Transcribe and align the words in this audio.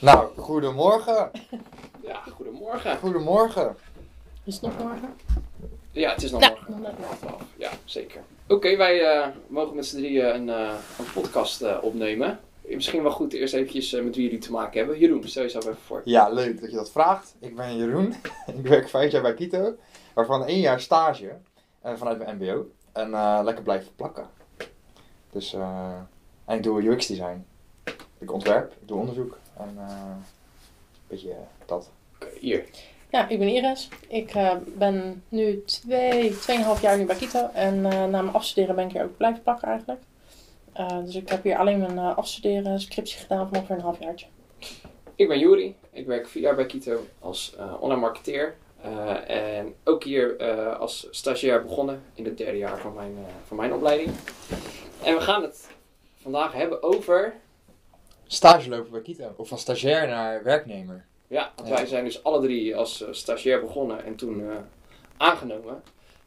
Nou, 0.00 0.28
goedemorgen. 0.36 1.30
Ja, 2.02 2.22
goedemorgen. 2.32 2.98
Goedemorgen. 2.98 3.76
Is 4.44 4.54
het 4.54 4.62
nog 4.62 4.78
morgen? 4.78 5.14
Ja, 5.90 6.10
het 6.12 6.22
is 6.22 6.30
nog 6.30 6.40
Nou, 6.40 6.52
morgen. 6.68 6.80
nog. 7.00 7.30
Half. 7.30 7.42
Ja, 7.56 7.70
zeker. 7.84 8.20
Oké, 8.48 8.76
wij 8.76 9.02
eh, 9.04 9.28
mogen 9.46 9.76
met 9.76 9.86
z'n 9.86 9.96
drieën 9.96 10.34
een, 10.34 10.48
eh, 10.48 10.74
een 10.98 11.12
podcast 11.14 11.62
eh, 11.62 11.78
opnemen. 11.82 12.40
Misschien 12.62 13.02
wel 13.02 13.12
goed 13.12 13.32
eerst 13.32 13.54
eventjes 13.54 13.92
met 13.92 14.14
wie 14.16 14.24
jullie 14.24 14.38
te 14.38 14.50
maken 14.52 14.78
hebben. 14.78 14.98
Jeroen, 14.98 15.28
stel 15.28 15.42
jezelf 15.42 15.64
even 15.64 15.78
voor. 15.86 16.02
Ja, 16.04 16.28
leuk 16.28 16.60
dat 16.60 16.70
je 16.70 16.76
dat 16.76 16.90
vraagt. 16.90 17.34
Ik 17.38 17.56
ben 17.56 17.76
Jeroen. 17.76 18.14
ik 18.58 18.66
werk 18.66 18.88
vijf 18.88 19.12
jaar 19.12 19.22
bij 19.22 19.34
Kito. 19.34 19.76
Waarvan 20.14 20.46
één 20.46 20.60
jaar 20.60 20.80
stage 20.80 21.36
vanuit 21.82 22.18
mijn 22.18 22.36
mbo. 22.36 22.66
En 22.92 23.14
eh, 23.14 23.40
lekker 23.44 23.62
blijven 23.64 23.94
plakken. 23.96 24.28
Dus, 25.32 25.54
eh, 25.54 25.94
en 26.44 26.56
ik 26.56 26.62
doe 26.62 26.82
UX 26.82 27.06
design. 27.06 27.46
Ik 28.18 28.32
ontwerp, 28.32 28.72
ik 28.72 28.88
doe 28.88 28.98
onderzoek. 28.98 29.38
En 29.62 29.76
een 29.78 30.24
beetje 31.08 31.30
eh, 31.30 31.36
dat. 31.66 31.90
Oké, 32.14 32.28
hier. 32.40 32.64
Ja, 33.10 33.28
ik 33.28 33.38
ben 33.38 33.48
Iris. 33.48 33.88
Ik 34.08 34.34
eh, 34.34 34.56
ben 34.66 35.22
nu 35.28 35.64
twee, 35.64 36.38
tweeënhalf 36.38 36.80
jaar 36.80 36.98
nu 36.98 37.04
bij 37.04 37.16
Kito. 37.16 37.48
En 37.54 37.86
eh, 37.86 37.90
na 37.90 38.22
mijn 38.22 38.32
afstuderen 38.32 38.74
ben 38.76 38.86
ik 38.86 38.92
hier 38.92 39.02
ook 39.02 39.16
blijven 39.16 39.42
plakken 39.42 39.68
eigenlijk. 39.68 40.00
Eh, 40.72 40.98
dus 41.04 41.14
ik 41.14 41.28
heb 41.28 41.42
hier 41.42 41.56
alleen 41.56 41.78
mijn 41.78 41.98
eh, 41.98 42.16
afstuderen, 42.16 42.80
scriptie 42.80 43.18
gedaan 43.18 43.48
van 43.48 43.56
ongeveer 43.56 43.76
een 43.76 43.82
halfjaartje. 43.82 44.26
Ik 45.14 45.28
ben 45.28 45.38
Juri. 45.38 45.74
Ik 45.90 46.06
werk 46.06 46.28
vier 46.28 46.42
jaar 46.42 46.54
bij 46.54 46.66
Kito 46.66 47.06
als 47.18 47.54
eh, 47.58 47.74
online 47.80 48.00
marketeer. 48.00 48.56
Eh, 48.82 49.58
en 49.58 49.74
ook 49.84 50.04
hier 50.04 50.36
eh, 50.36 50.78
als 50.78 51.06
stagiair 51.10 51.62
begonnen 51.62 52.02
in 52.14 52.24
het 52.24 52.38
derde 52.38 52.58
jaar 52.58 52.78
van 52.78 52.94
mijn, 52.94 53.14
eh, 53.16 53.32
van 53.46 53.56
mijn 53.56 53.72
opleiding. 53.72 54.10
En 55.02 55.14
we 55.14 55.20
gaan 55.20 55.42
het 55.42 55.68
vandaag 56.22 56.52
hebben 56.52 56.82
over... 56.82 57.34
Stage 58.32 58.68
lopen 58.68 58.90
bij 58.90 59.00
Kito. 59.00 59.32
Of 59.36 59.48
van 59.48 59.58
stagiair 59.58 60.08
naar 60.08 60.42
werknemer. 60.42 61.04
Ja, 61.26 61.52
want 61.56 61.68
Ja. 61.68 61.74
wij 61.74 61.86
zijn 61.86 62.04
dus 62.04 62.24
alle 62.24 62.40
drie 62.40 62.76
als 62.76 63.02
eh, 63.02 63.08
stagiair 63.12 63.60
begonnen 63.60 64.04
en 64.04 64.14
toen 64.16 64.50
eh, 64.50 64.56
aangenomen. 65.16 65.82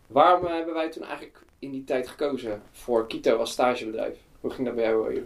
Waarom 0.08 0.46
eh, 0.46 0.54
hebben 0.54 0.74
wij 0.74 0.90
toen 0.90 1.04
eigenlijk 1.04 1.42
in 1.60 1.72
die 1.72 1.84
tijd 1.84 2.08
gekozen 2.08 2.62
voor 2.72 3.08
Kito 3.08 3.38
als 3.38 3.52
stagebedrijf? 3.52 4.18
Hoe 4.40 4.52
ging 4.52 4.68
dat 4.68 4.76
bij 4.76 4.84
jou, 4.86 5.08
Jeroen? 5.10 5.24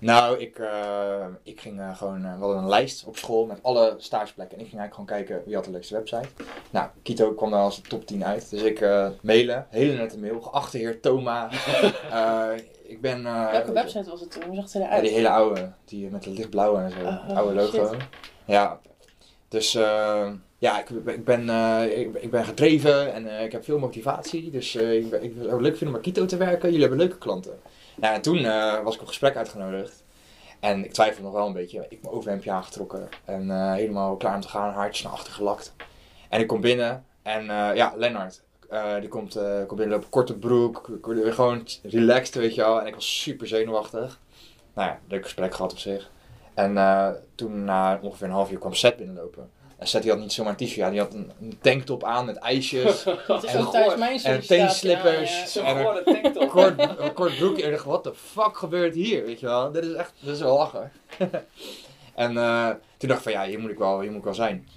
Nou, 0.00 0.38
ik, 0.38 0.58
eh, 0.58 1.26
ik 1.42 1.60
ging 1.60 1.80
gewoon, 1.94 2.24
eh, 2.24 2.34
we 2.34 2.40
hadden 2.44 2.58
een 2.62 2.68
lijst 2.68 3.04
op 3.04 3.16
school 3.16 3.46
met 3.46 3.58
alle 3.62 3.94
stageplekken. 3.98 4.58
En 4.58 4.64
ik 4.64 4.68
ging 4.70 4.80
eigenlijk 4.80 5.10
gewoon 5.10 5.26
kijken 5.26 5.46
wie 5.46 5.54
had 5.54 5.64
de 5.64 5.70
leukste 5.70 5.94
website. 5.94 6.28
Nou, 6.70 6.88
Kito 7.02 7.32
kwam 7.34 7.50
daar 7.50 7.60
als 7.62 7.82
de 7.82 7.88
top 7.88 8.06
10 8.06 8.24
uit. 8.24 8.50
Dus 8.50 8.62
ik 8.62 8.80
mailen, 9.22 9.66
hele 9.70 9.92
nette 9.96 10.18
mail. 10.18 10.40
Geachte 10.40 10.78
heer 10.78 11.00
Thoma. 11.00 11.48
Ik 12.88 13.00
ben... 13.00 13.26
eh, 13.26 13.50
Welke 13.50 13.72
website 13.72 14.10
was 14.10 14.20
het 14.20 14.30
toen? 14.30 14.42
Hoe 14.42 14.62
zag 14.68 14.82
Ja, 14.82 15.00
die 15.00 15.10
hele 15.10 15.28
oude, 15.30 15.72
die 15.84 16.10
met 16.10 16.24
het 16.24 16.36
lichtblauwe 16.36 16.78
en 16.80 16.90
zo. 16.90 16.98
Oh, 17.00 17.36
oude 17.36 17.54
logo. 17.54 17.86
shit. 17.92 17.96
Ja. 18.44 18.80
Dus 19.48 19.74
eh, 19.74 20.30
ja, 20.58 20.78
ik, 20.80 20.88
ik, 20.90 21.24
ben, 21.24 21.48
eh, 21.48 21.98
ik, 21.98 22.14
ik 22.14 22.30
ben 22.30 22.44
gedreven 22.44 23.12
en 23.12 23.42
ik 23.44 23.52
heb 23.52 23.64
veel 23.64 23.78
motivatie. 23.78 24.50
Dus 24.50 24.74
ik, 24.74 25.10
ben- 25.10 25.22
ik 25.22 25.32
zou 25.36 25.50
het 25.52 25.60
leuk 25.60 25.76
vinden 25.76 25.96
om 25.96 26.02
bij 26.02 26.12
Kito 26.12 26.26
te 26.26 26.36
werken. 26.36 26.64
Jullie 26.68 26.80
hebben 26.80 26.98
leuke 26.98 27.18
klanten. 27.18 27.60
Nou, 27.96 28.14
en 28.14 28.22
toen 28.22 28.42
was 28.84 28.94
ik 28.94 29.00
op 29.00 29.06
gesprek 29.06 29.36
uitgenodigd. 29.36 30.04
En 30.60 30.84
ik 30.84 30.92
twijfel 30.92 31.22
nog 31.22 31.32
wel 31.32 31.46
een 31.46 31.52
beetje. 31.52 31.78
Ik 31.78 31.90
heb 31.90 32.02
mijn 32.02 32.14
overhemdje 32.14 32.50
aangetrokken. 32.50 33.08
En 33.24 33.72
helemaal 33.74 34.16
klaar 34.16 34.34
om 34.34 34.40
te 34.40 34.48
gaan. 34.48 34.72
Haartjes 34.74 35.04
naar 35.04 35.12
achter 35.12 35.32
gelakt. 35.32 35.74
En 36.28 36.40
ik 36.40 36.46
kom 36.46 36.60
binnen. 36.60 37.04
En 37.22 37.44
ja, 37.74 37.92
Lennart. 37.96 38.42
Eh, 38.68 39.00
die 39.00 39.08
komt, 39.08 39.36
eh 39.36 39.56
komt 39.56 39.76
binnenlopen. 39.76 40.08
Korte 40.08 40.34
broek. 40.34 40.98
Gewoon 41.02 41.66
relaxed, 41.82 42.34
weet 42.34 42.54
je 42.54 42.60
wel. 42.60 42.80
En 42.80 42.86
ik 42.86 42.94
was 42.94 43.20
super 43.22 43.46
zenuwachtig. 43.46 44.20
Nou 44.74 44.88
ja, 44.88 45.00
leuk 45.08 45.22
gesprek 45.22 45.54
gehad 45.54 45.72
op 45.72 45.78
zich. 45.78 46.10
En 46.54 46.76
eh, 46.78 47.10
toen 47.34 47.64
na 47.64 47.98
ongeveer 48.02 48.26
een 48.26 48.32
half 48.32 48.50
uur 48.50 48.58
kwam 48.58 48.74
Seth 48.74 48.96
binnenlopen. 48.96 49.50
En 49.78 49.86
Seth 49.86 50.02
die 50.02 50.10
had 50.10 50.20
niet 50.20 50.32
zomaar 50.32 50.54
een 50.58 50.66
t-shirt. 50.66 50.74
Ja, 50.74 50.90
die 50.90 51.00
had 51.00 51.14
een, 51.14 51.32
een 51.40 51.58
tanktop 51.60 52.04
aan 52.04 52.26
met 52.26 52.36
ijsjes. 52.36 53.02
Dat 53.26 53.44
is 53.44 53.54
en 53.54 53.98
mijn 53.98 54.20
sollicitatie. 54.20 54.46
teenslippers. 54.46 55.30
Ja, 55.30 55.38
ja. 55.40 55.46
Zo 55.46 55.62
En 55.62 55.96
een 56.04 56.22
tanktop. 56.22 56.48
kort, 56.56 56.98
een 56.98 57.12
kort 57.12 57.36
broekje. 57.36 57.62
En 57.62 57.68
ik 57.68 57.74
dacht, 57.74 57.86
wat 57.86 58.04
de 58.04 58.14
fuck 58.14 58.56
gebeurt 58.56 58.94
hier? 58.94 59.24
Weet 59.24 59.40
je 59.40 59.46
wel? 59.46 59.72
Dit 59.72 59.84
is 59.84 59.92
echt, 59.92 60.12
dit 60.20 60.34
is 60.34 60.40
wel 60.40 60.56
lachen. 60.56 60.92
en 62.14 62.36
eh, 62.36 62.70
toen 62.96 63.08
dacht 63.08 63.26
ik 63.26 63.32
van, 63.32 63.42
ja, 63.42 63.44
hier 63.44 63.58
moet 63.58 63.70
ik 63.70 63.78
wel, 63.78 64.00
hier 64.00 64.10
moet 64.10 64.18
ik 64.18 64.24
wel 64.24 64.34
zijn. 64.34 64.68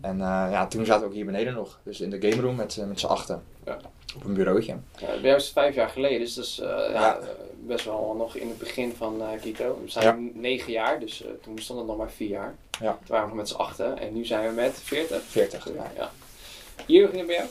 En 0.00 0.12
eh, 0.20 0.46
ja, 0.50 0.66
toen 0.66 0.84
zaten 0.84 1.00
we 1.02 1.06
ook 1.08 1.14
hier 1.14 1.24
beneden 1.24 1.54
nog. 1.54 1.78
Dus 1.82 2.00
in 2.00 2.10
de 2.10 2.30
game 2.30 2.42
room 2.42 2.54
met, 2.56 2.76
eh, 2.78 2.86
met 2.86 3.00
z'n 3.00 3.06
achten. 3.06 3.42
Ja. 3.64 3.78
Op 4.16 4.24
een 4.24 4.34
bureautje. 4.34 4.72
Ja, 4.98 5.06
bij 5.06 5.20
jou 5.20 5.36
is 5.36 5.44
het 5.44 5.52
vijf 5.52 5.74
jaar 5.74 5.88
geleden, 5.88 6.18
dus 6.18 6.34
dat 6.34 6.44
is 6.44 6.58
eh, 6.60 6.66
ja, 6.68 6.90
Ja. 6.92 7.18
best 7.66 7.84
wel 7.84 8.14
nog 8.18 8.34
in 8.36 8.48
het 8.48 8.58
begin 8.58 8.94
van 8.96 9.20
eh 9.22 9.40
Kito. 9.40 9.78
We 9.84 9.90
zijn 9.90 10.04
Ja. 10.34 10.40
negen 10.40 10.72
jaar, 10.72 11.00
dus 11.00 11.24
toen 11.42 11.58
stond 11.58 11.78
het 11.78 11.88
nog 11.88 11.96
maar 11.96 12.10
vier 12.10 12.28
jaar. 12.28 12.54
Ja. 12.80 12.90
Toen 12.92 12.98
waren 13.06 13.28
we 13.28 13.34
met 13.34 13.48
z'n 13.48 13.56
achten 13.56 13.98
en 13.98 14.12
nu 14.14 14.24
zijn 14.24 14.48
we 14.48 14.54
met 14.54 14.80
veertig. 14.82 15.22
40. 15.22 15.68
Ja. 15.74 15.90
Ja. 15.96 16.10
Hier 16.86 17.02
het 17.12 17.26
bij 17.26 17.34
jou? 17.36 17.48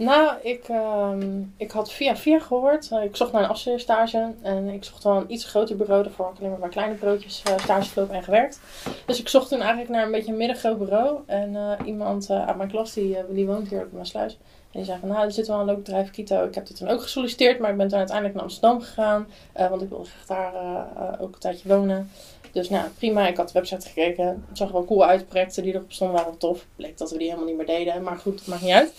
Nou, 0.00 0.32
ik, 0.42 0.68
ehm, 0.68 1.42
ik 1.56 1.70
had 1.70 1.92
via 1.92 2.16
via 2.16 2.38
gehoord. 2.38 2.90
Eh, 2.90 3.02
ik 3.02 3.16
zocht 3.16 3.32
naar 3.32 3.42
een 3.42 3.48
afstudeerstage. 3.48 4.32
En 4.42 4.68
ik 4.68 4.84
zocht 4.84 5.04
wel 5.04 5.16
een 5.16 5.32
iets 5.32 5.44
groter 5.44 5.76
bureau. 5.76 6.02
Daarvoor 6.02 6.24
had 6.24 6.34
ik 6.34 6.40
alleen 6.40 6.50
maar 6.50 6.60
bij 6.60 6.68
kleine 6.68 6.94
bureautjes 6.94 7.42
uh, 7.48 7.58
stage 7.58 7.90
gelopen 7.90 8.14
en 8.14 8.22
gewerkt. 8.22 8.60
Dus 9.06 9.20
ik 9.20 9.28
zocht 9.28 9.48
toen 9.48 9.60
eigenlijk 9.60 9.90
naar 9.90 10.04
een 10.04 10.10
beetje 10.10 10.30
een 10.32 10.38
middengroot 10.38 10.78
bureau. 10.78 11.18
En 11.26 11.56
eh, 11.56 11.86
iemand 11.86 12.30
eh, 12.30 12.46
uit 12.46 12.56
mijn 12.56 12.68
klas, 12.68 12.92
die, 12.92 13.16
eh, 13.16 13.24
die 13.28 13.46
woont 13.46 13.68
hier 13.68 13.78
ook 13.78 13.84
in 13.90 13.94
mijn 13.94 14.06
sluis. 14.06 14.38
En 14.72 14.78
die 14.78 14.84
zei 14.84 14.98
van, 15.00 15.08
nou, 15.08 15.24
er 15.24 15.32
zit 15.32 15.46
wel 15.46 15.60
een 15.60 15.66
leuk 15.66 15.76
bedrijf, 15.76 16.10
Kito. 16.10 16.44
Ik 16.44 16.54
heb 16.54 16.66
dit 16.66 16.76
toen 16.76 16.88
ook 16.88 17.02
gesolliciteerd, 17.02 17.58
maar 17.58 17.70
ik 17.70 17.76
ben 17.76 17.88
toen 17.88 17.98
uiteindelijk 17.98 18.36
naar 18.36 18.44
Amsterdam 18.44 18.80
gegaan. 18.80 19.26
eh, 19.52 19.68
want 19.68 19.82
ik 19.82 19.88
wilde 19.88 20.04
graag 20.04 20.26
daar 20.26 20.54
eh, 20.54 20.80
eh, 20.96 21.22
ook 21.22 21.34
een 21.34 21.40
tijdje 21.40 21.68
wonen. 21.68 22.10
Dus 22.52 22.68
nou, 22.68 22.88
prima. 22.98 23.28
Ik 23.28 23.36
had 23.36 23.46
de 23.46 23.52
website 23.52 23.88
gekeken. 23.88 24.44
Het 24.48 24.58
zag 24.58 24.66
er 24.68 24.74
wel 24.74 24.84
cool 24.84 25.04
uit. 25.04 25.28
Projecten 25.28 25.62
die 25.62 25.74
erop 25.74 25.92
stonden 25.92 26.16
waren 26.16 26.38
tof. 26.38 26.66
Bleek 26.76 26.98
dat 26.98 27.10
we 27.10 27.18
die 27.18 27.26
helemaal 27.26 27.48
niet 27.48 27.56
meer 27.56 27.66
deden. 27.66 28.02
Maar 28.02 28.16
goed, 28.16 28.38
dat 28.38 28.46
maakt 28.46 28.62
niet 28.62 28.72
uit. 28.72 28.92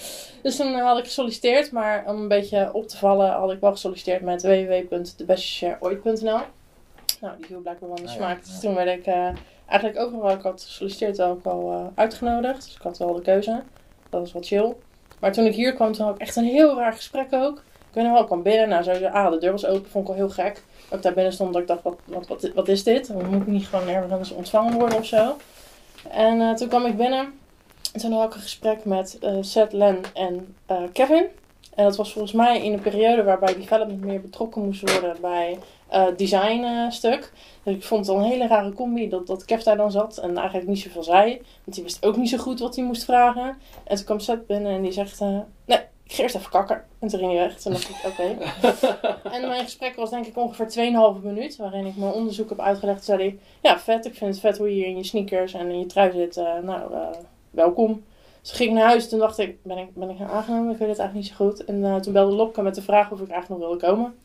Dus 0.44 0.56
toen 0.56 0.74
had 0.74 0.98
ik 0.98 1.04
gesolliciteerd. 1.06 1.72
Maar 1.72 2.04
om 2.08 2.16
een 2.22 2.28
beetje 2.28 2.70
op 2.74 2.88
te 2.88 2.98
vallen 2.98 3.30
had 3.32 3.52
ik 3.52 3.60
wel 3.60 3.72
gesolliciteerd 3.72 4.22
met 4.22 4.42
www.thebesteshareooit.nl 4.42 6.40
Nou, 7.22 7.38
die 7.38 7.46
viel 7.46 7.60
blijkbaar 7.62 7.90
wel 7.90 7.98
in 7.98 8.04
de 8.04 8.10
Ah, 8.10 8.16
smaak. 8.16 8.38
ja, 8.38 8.44
Dus 8.52 8.60
toen 8.60 8.76
werd 8.76 8.90
ik 9.00 9.06
eh, 9.06 9.30
eigenlijk 9.68 10.00
ook 10.00 10.12
nog 10.12 10.22
wel, 10.22 10.32
ik 10.32 10.42
had 10.42 10.64
gesolliciteerd, 10.64 11.18
wel 11.18 11.30
ook 11.30 11.44
wel 11.44 11.72
eh, 11.72 11.86
uitgenodigd. 11.96 12.64
Dus 12.66 12.76
ik 12.76 12.82
had 12.82 12.98
wel 12.98 13.14
de 13.14 13.22
keuze. 13.22 13.62
Dat 14.10 14.20
was 14.22 14.34
wel 14.34 14.42
chill. 14.42 14.74
Maar 15.20 15.32
toen 15.32 15.46
ik 15.46 15.56
hier 15.56 15.74
kwam, 15.74 15.92
toen 15.94 16.06
had 16.06 16.16
ik 16.16 16.22
echt 16.22 16.36
een 16.36 16.44
heel 16.46 16.76
raar 16.78 16.94
gesprek 16.94 17.28
ook. 17.34 17.58
Ik 17.58 17.98
weet 17.98 18.04
nog 18.04 18.14
wel, 18.14 18.22
ik 18.22 18.28
kwam 18.28 18.44
binnen. 18.44 18.70
Nou, 18.70 18.84
sowieso, 18.84 19.06
ah, 19.08 19.32
de 19.32 19.38
deur 19.38 19.52
was 19.52 19.66
open. 19.66 19.90
Vond 19.90 20.08
ik 20.10 20.16
wel 20.16 20.28
heel 20.28 20.36
gek. 20.36 20.64
Ik 20.92 21.02
daar 21.02 21.14
binnen 21.14 21.34
stond, 21.34 21.54
dat 21.54 21.62
ik 21.62 21.68
dacht, 21.68 21.84
wat, 21.84 21.98
wat, 22.06 22.28
wat, 22.28 22.52
wat 22.54 22.68
is 22.68 22.84
dit? 22.84 23.10
Moet 23.14 23.42
ik 23.42 23.48
niet 23.48 23.66
gewoon 23.66 23.88
ergens 23.88 24.32
ontvangen 24.32 24.74
worden 24.80 24.98
of 24.98 25.06
zo. 25.06 25.38
En 26.10 26.42
eh, 26.42 26.54
toen 26.54 26.68
kwam 26.68 26.86
ik 26.86 26.98
binnen. 26.98 27.34
En 27.94 28.00
toen 28.00 28.12
had 28.12 28.28
ik 28.28 28.34
een 28.34 28.42
gesprek 28.42 28.86
met 28.86 29.18
eh 29.20 29.38
Seth, 29.42 29.74
Len 29.74 30.02
en 30.14 30.56
eh, 30.66 30.78
Kevin. 30.94 31.26
En 31.76 31.84
dat 31.84 31.96
was 31.96 32.12
volgens 32.12 32.34
mij 32.34 32.64
in 32.64 32.74
een 32.74 32.82
periode 32.82 33.24
waarbij 33.24 33.54
development 33.54 34.02
meer 34.02 34.22
betrokken 34.22 34.66
moest 34.66 34.92
worden 34.92 35.18
bij 35.22 35.58
eh 35.88 36.08
design 36.18 36.64
eh, 36.64 36.90
stuk. 36.90 37.32
Dus 37.64 37.76
ik 37.76 37.84
vond 37.84 38.06
het 38.06 38.16
al 38.16 38.22
een 38.22 38.30
hele 38.30 38.48
rare 38.48 38.74
combi 38.74 39.10
dat, 39.10 39.28
dat 39.28 39.46
Kev 39.46 39.62
daar 39.62 39.78
dan 39.78 39.92
zat 39.92 40.18
en 40.18 40.38
eigenlijk 40.38 40.68
niet 40.68 40.80
zoveel 40.80 41.04
zei. 41.04 41.42
Want 41.64 41.76
die 41.76 41.84
wist 41.84 42.06
ook 42.06 42.18
niet 42.18 42.30
zo 42.30 42.38
goed 42.38 42.60
wat 42.60 42.76
hij 42.76 42.86
moest 42.86 43.04
vragen. 43.04 43.58
En 43.84 43.96
toen 43.96 44.06
kwam 44.06 44.20
Seth 44.20 44.48
binnen 44.48 44.72
en 44.72 44.82
die 44.82 44.92
zegt, 44.92 45.20
nee, 45.66 45.80
ik 46.12 46.18
ga 46.18 46.24
eerst 46.24 46.36
even 46.36 46.52
kakken. 46.52 46.86
En 47.00 47.08
toen 47.08 47.20
ging 47.20 47.32
hij 47.32 47.48
weg. 47.48 47.60
Toen 47.60 47.72
dacht 47.72 47.90
ik, 47.90 47.96
oké. 48.06 48.38
En 49.36 49.48
mijn 49.48 49.64
gesprek 49.64 49.96
was 49.96 50.10
denk 50.10 50.26
ik 50.26 50.38
ongeveer 50.38 50.92
2,5 51.18 51.24
minuut. 51.24 51.56
Waarin 51.56 51.86
ik 51.86 51.96
mijn 51.96 52.12
onderzoek 52.12 52.50
heb 52.50 52.60
uitgelegd. 52.60 53.06
Toen 53.06 53.18
zei 53.18 53.30
hij, 53.30 53.40
ja 53.62 53.80
vet, 53.80 54.06
ik 54.06 54.16
vind 54.16 54.32
het 54.32 54.40
vet 54.40 54.58
hoe 54.58 54.70
je 54.70 54.74
hier 54.74 54.86
in 54.86 54.98
je 54.98 55.04
sneakers 55.04 55.54
en 55.54 55.70
in 55.70 55.80
je 55.80 55.86
trui 55.86 56.12
zit. 56.12 56.38
Eh, 56.38 56.58
nou, 56.64 56.94
eh, 56.94 57.08
welkom. 57.50 58.04
Dus 58.42 58.50
toen 58.50 58.58
ging 58.58 58.70
ik 58.70 58.76
naar 58.76 58.88
huis. 58.88 59.10
Toen 59.10 59.20
dacht 59.20 59.38
ik, 59.38 59.64
ben 59.64 59.78
ik, 59.78 59.94
ben 59.94 60.10
ik 60.10 60.20
nou 60.20 60.32
aangenomen? 60.32 60.72
Ik 60.72 60.78
weet 60.78 60.90
het 60.90 61.00
eigenlijk 61.00 61.14
niet 61.14 61.38
zo 61.38 61.46
goed. 61.46 61.66
En 61.66 61.86
eh, 61.86 61.96
toen 61.96 62.14
belde 62.14 62.36
Lopke 62.36 62.62
met 62.62 62.76
de 62.76 62.82
vraag 62.82 63.12
of 63.12 63.22
ik 63.22 63.30
eigenlijk 63.30 63.62
nog 63.62 63.70
wilde 63.70 63.86
komen. 63.86 64.16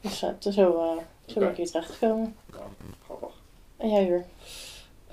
Dus 0.00 0.22
eh, 0.22 0.30
toen 0.38 0.52
zo, 0.52 0.62
eh, 0.62 1.02
zo 1.26 1.38
ben 1.38 1.42
Oké. 1.42 1.50
ik 1.50 1.56
hier 1.56 1.66
terechtgekomen. 1.66 2.36
Grappig. 3.04 3.34
En 3.76 3.90
jij 3.90 4.06
weer? 4.06 4.24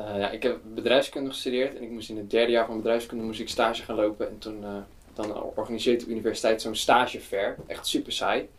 Eh, 0.06 0.20
ja, 0.20 0.30
ik 0.30 0.44
heb 0.44 0.60
bedrijfskunde 0.64 1.30
gestudeerd 1.30 1.78
en 1.78 1.84
ik 1.84 1.90
moest 1.90 2.10
in 2.10 2.18
het 2.18 2.32
derde 2.32 2.52
jaar 2.52 2.66
van 2.66 2.78
bedrijfskunde 2.78 3.24
moest 3.24 3.40
ik 3.40 3.50
stage 3.50 3.84
gaan 3.84 3.96
lopen. 3.96 4.30
En 4.30 4.38
toen 4.38 4.64
eh, 4.64 4.76
dan 5.16 5.44
organiseert 5.56 6.06
de 6.06 6.12
universiteit 6.12 6.62
zo'n 6.62 6.76
stagefair. 6.76 7.56
Echt 7.68 7.88
super 7.88 8.12
saai. 8.12 8.50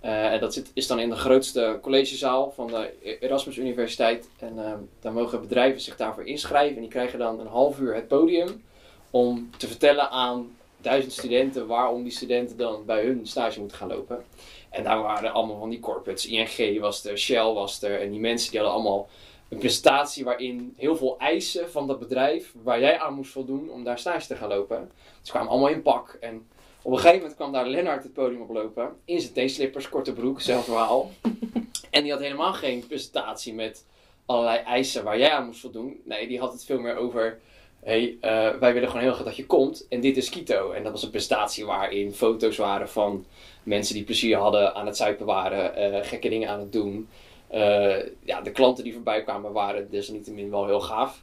Eh, 0.00 0.32
en 0.32 0.40
dat 0.40 0.54
zit, 0.54 0.70
is 0.74 0.86
dan 0.86 1.00
in 1.00 1.10
de 1.10 1.16
grootste 1.16 1.78
collegezaal 1.82 2.52
van 2.54 2.66
de 2.66 3.18
Erasmus 3.20 3.56
Universiteit. 3.56 4.28
En 4.38 4.66
eh, 4.66 4.72
daar 5.00 5.12
mogen 5.12 5.40
bedrijven 5.40 5.80
zich 5.80 5.96
daarvoor 5.96 6.26
inschrijven. 6.26 6.74
En 6.74 6.82
die 6.82 6.90
krijgen 6.90 7.18
dan 7.18 7.40
een 7.40 7.46
half 7.46 7.78
uur 7.78 7.94
het 7.94 8.08
podium 8.08 8.64
om 9.10 9.50
te 9.56 9.66
vertellen 9.66 10.10
aan 10.10 10.56
duizend 10.76 11.12
studenten 11.12 11.66
waarom 11.66 12.02
die 12.02 12.12
studenten 12.12 12.56
dan 12.56 12.84
bij 12.84 13.04
hun 13.04 13.26
stage 13.26 13.58
moeten 13.58 13.76
gaan 13.76 13.88
lopen. 13.88 14.24
En 14.70 14.84
daar 14.84 15.02
waren 15.02 15.32
allemaal 15.32 15.58
van 15.58 15.70
die 15.70 15.80
corporates. 15.80 16.26
ING 16.26 16.80
was 16.80 17.04
er, 17.04 17.18
Shell 17.18 17.52
was 17.52 17.82
er. 17.82 18.00
En 18.00 18.10
die 18.10 18.20
mensen 18.20 18.50
die 18.50 18.60
hadden 18.60 18.76
allemaal 18.78 19.08
een 19.50 19.58
presentatie 19.58 20.24
waarin 20.24 20.74
heel 20.76 20.96
veel 20.96 21.18
eisen 21.18 21.70
van 21.70 21.86
dat 21.86 21.98
bedrijf 21.98 22.54
waar 22.62 22.80
jij 22.80 22.98
aan 22.98 23.14
moest 23.14 23.32
voldoen 23.32 23.70
om 23.70 23.84
daar 23.84 23.98
stage 23.98 24.26
te 24.26 24.36
gaan 24.36 24.48
lopen. 24.48 24.90
Ze 25.22 25.30
kwamen 25.30 25.50
allemaal 25.50 25.68
in 25.68 25.82
pak. 25.82 26.16
En 26.20 26.46
op 26.82 26.92
een 26.92 26.98
gegeven 26.98 27.18
moment 27.18 27.36
kwam 27.36 27.52
daar 27.52 27.66
Lennart 27.66 28.02
het 28.02 28.12
podium 28.12 28.40
oplopen. 28.40 28.96
In 29.04 29.20
zijn 29.20 29.32
teenslippers, 29.32 29.88
korte 29.88 30.12
broek, 30.12 30.40
zelfde 30.40 30.70
verhaal. 30.70 31.10
en 31.90 32.02
die 32.02 32.12
had 32.12 32.20
helemaal 32.20 32.52
geen 32.52 32.86
presentatie 32.86 33.54
met 33.54 33.84
allerlei 34.26 34.58
eisen 34.58 35.04
waar 35.04 35.18
jij 35.18 35.30
aan 35.30 35.46
moest 35.46 35.60
voldoen. 35.60 36.00
Nee, 36.04 36.28
die 36.28 36.38
had 36.38 36.52
het 36.52 36.64
veel 36.64 36.80
meer 36.80 36.96
over. 36.96 37.40
hey, 37.80 38.16
eh, 38.20 38.50
wij 38.58 38.72
willen 38.72 38.88
gewoon 38.88 39.04
heel 39.04 39.12
graag 39.12 39.26
dat 39.26 39.36
je 39.36 39.46
komt. 39.46 39.86
En 39.88 40.00
dit 40.00 40.16
is 40.16 40.30
Quito. 40.30 40.70
En 40.72 40.82
dat 40.82 40.92
was 40.92 41.02
een 41.02 41.10
presentatie 41.10 41.66
waarin 41.66 42.12
foto's 42.12 42.56
waren 42.56 42.88
van 42.88 43.24
mensen 43.62 43.94
die 43.94 44.04
plezier 44.04 44.36
hadden 44.36 44.74
aan 44.74 44.86
het 44.86 44.96
zuipen 44.96 45.26
waren, 45.26 45.74
eh, 45.74 46.08
gekke 46.08 46.28
dingen 46.28 46.48
aan 46.48 46.60
het 46.60 46.72
doen. 46.72 47.08
Eh, 47.50 48.06
ja, 48.22 48.40
de 48.40 48.50
klanten 48.50 48.84
die 48.84 48.92
voorbij 48.92 49.22
kwamen 49.22 49.52
waren 49.52 49.90
desalniettemin 49.90 50.50
wel 50.50 50.66
heel 50.66 50.80
gaaf. 50.80 51.22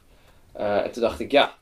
Eh, 0.52 0.84
en 0.84 0.92
toen 0.92 1.02
dacht 1.02 1.20
ik, 1.20 1.30
ja, 1.30 1.54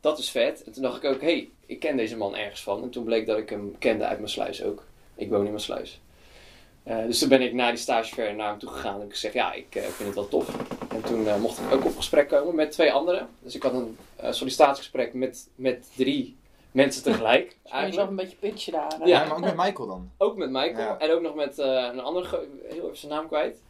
dat 0.00 0.18
is 0.18 0.30
vet. 0.30 0.64
En 0.64 0.72
toen 0.72 0.82
dacht 0.82 1.02
ik 1.02 1.10
ook, 1.10 1.20
hé, 1.20 1.26
hey, 1.26 1.48
ik 1.66 1.80
ken 1.80 1.96
deze 1.96 2.16
man 2.16 2.36
ergens 2.36 2.62
van. 2.62 2.82
En 2.82 2.90
toen 2.90 3.04
bleek 3.04 3.26
dat 3.26 3.38
ik 3.38 3.50
hem 3.50 3.76
kende 3.78 4.04
uit 4.04 4.18
mijn 4.18 4.30
sluis 4.30 4.62
ook. 4.62 4.82
Ik 5.14 5.28
woon 5.30 5.44
in 5.44 5.50
mijn 5.50 5.60
sluis. 5.60 6.00
Eh, 6.82 7.04
dus 7.04 7.18
toen 7.18 7.28
ben 7.28 7.42
ik 7.42 7.52
na 7.52 7.68
die 7.68 7.78
stagever 7.78 8.34
naar 8.34 8.48
hem 8.48 8.58
toe 8.58 8.68
gegaan 8.68 8.92
en 8.92 8.98
heb 8.98 9.06
ik 9.08 9.14
gezegd, 9.14 9.34
ja, 9.34 9.52
ik 9.52 9.66
vind 9.70 9.98
het 10.06 10.14
wel 10.14 10.28
tof. 10.28 10.48
En 10.88 11.02
toen 11.02 11.40
mocht 11.40 11.58
ik 11.58 11.72
ook 11.72 11.84
op 11.84 11.96
gesprek 11.96 12.28
komen 12.28 12.54
met 12.54 12.70
twee 12.72 12.92
anderen. 12.92 13.28
Dus 13.38 13.54
ik 13.54 13.62
had 13.62 13.72
een 13.72 13.96
eh, 14.16 14.32
sollicitatiegesprek 14.32 15.14
met, 15.14 15.48
met 15.54 15.90
drie 15.96 16.36
mensen 16.70 17.02
tegelijk. 17.02 17.56
Dus 17.72 17.86
je 17.86 17.92
zelf 17.92 18.08
een 18.08 18.16
beetje 18.16 18.36
pitchen 18.36 18.72
daar. 18.72 18.98
Ja, 18.98 19.06
Ja. 19.06 19.24
maar 19.24 19.36
ook 19.36 19.44
met 19.44 19.56
Michael 19.56 19.88
dan. 19.88 20.10
Ook 20.18 20.36
met 20.36 20.50
Michael 20.50 20.78
Ja. 20.78 20.98
en 20.98 21.10
ook 21.10 21.20
nog 21.20 21.34
met 21.34 21.58
eh, 21.58 21.88
een 21.92 22.00
andere, 22.00 22.46
heel 22.68 22.84
even 22.84 22.96
zijn 22.96 23.12
naam 23.12 23.26
kwijt. 23.26 23.62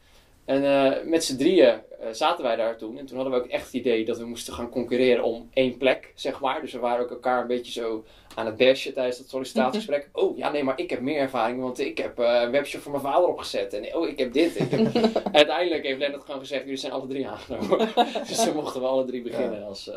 En 0.44 0.64
eh, 0.64 1.04
met 1.04 1.24
z'n 1.24 1.36
drieën 1.36 1.80
eh, 2.00 2.08
zaten 2.12 2.44
wij 2.44 2.56
daar 2.56 2.76
toen. 2.76 2.98
En 2.98 3.06
toen 3.06 3.16
hadden 3.16 3.34
we 3.34 3.40
ook 3.44 3.50
echt 3.50 3.64
het 3.64 3.74
idee 3.74 4.04
dat 4.04 4.18
we 4.18 4.24
moesten 4.24 4.54
gaan 4.54 4.68
concurreren 4.68 5.24
om 5.24 5.48
één 5.52 5.76
plek, 5.76 6.12
zeg 6.14 6.40
maar. 6.40 6.60
Dus 6.60 6.72
we 6.72 6.78
waren 6.78 7.04
ook 7.04 7.10
elkaar 7.10 7.40
een 7.40 7.46
beetje 7.46 7.72
zo 7.72 8.04
aan 8.34 8.46
het 8.46 8.56
bashen 8.56 8.94
tijdens 8.94 9.18
dat 9.18 9.28
sollicitatiegesprek. 9.28 10.08
oh, 10.12 10.36
ja, 10.36 10.50
nee, 10.50 10.64
maar 10.64 10.78
ik 10.78 10.90
heb 10.90 11.00
meer 11.00 11.18
ervaring, 11.18 11.60
want 11.60 11.78
ik 11.78 11.98
heb 11.98 12.18
eh, 12.18 12.40
een 12.42 12.50
webshop 12.50 12.80
voor 12.80 12.90
mijn 12.92 13.04
vader 13.04 13.28
opgezet. 13.28 13.72
En 13.72 13.96
oh, 13.96 14.08
ik 14.08 14.18
heb 14.18 14.32
dit. 14.32 14.60
Ik 14.60 14.70
heb... 14.70 14.96
uiteindelijk 15.32 15.84
heeft 15.84 15.98
Lennart 15.98 16.24
gewoon 16.24 16.40
gezegd, 16.40 16.62
jullie 16.62 16.76
zijn 16.76 16.92
alle 16.92 17.06
drie 17.06 17.28
aangenomen. 17.28 17.88
dus 18.28 18.44
dan 18.44 18.54
mochten 18.54 18.80
we 18.80 18.86
alle 18.86 19.04
drie 19.04 19.22
beginnen 19.22 19.64
als, 19.66 19.88
eh, 19.88 19.96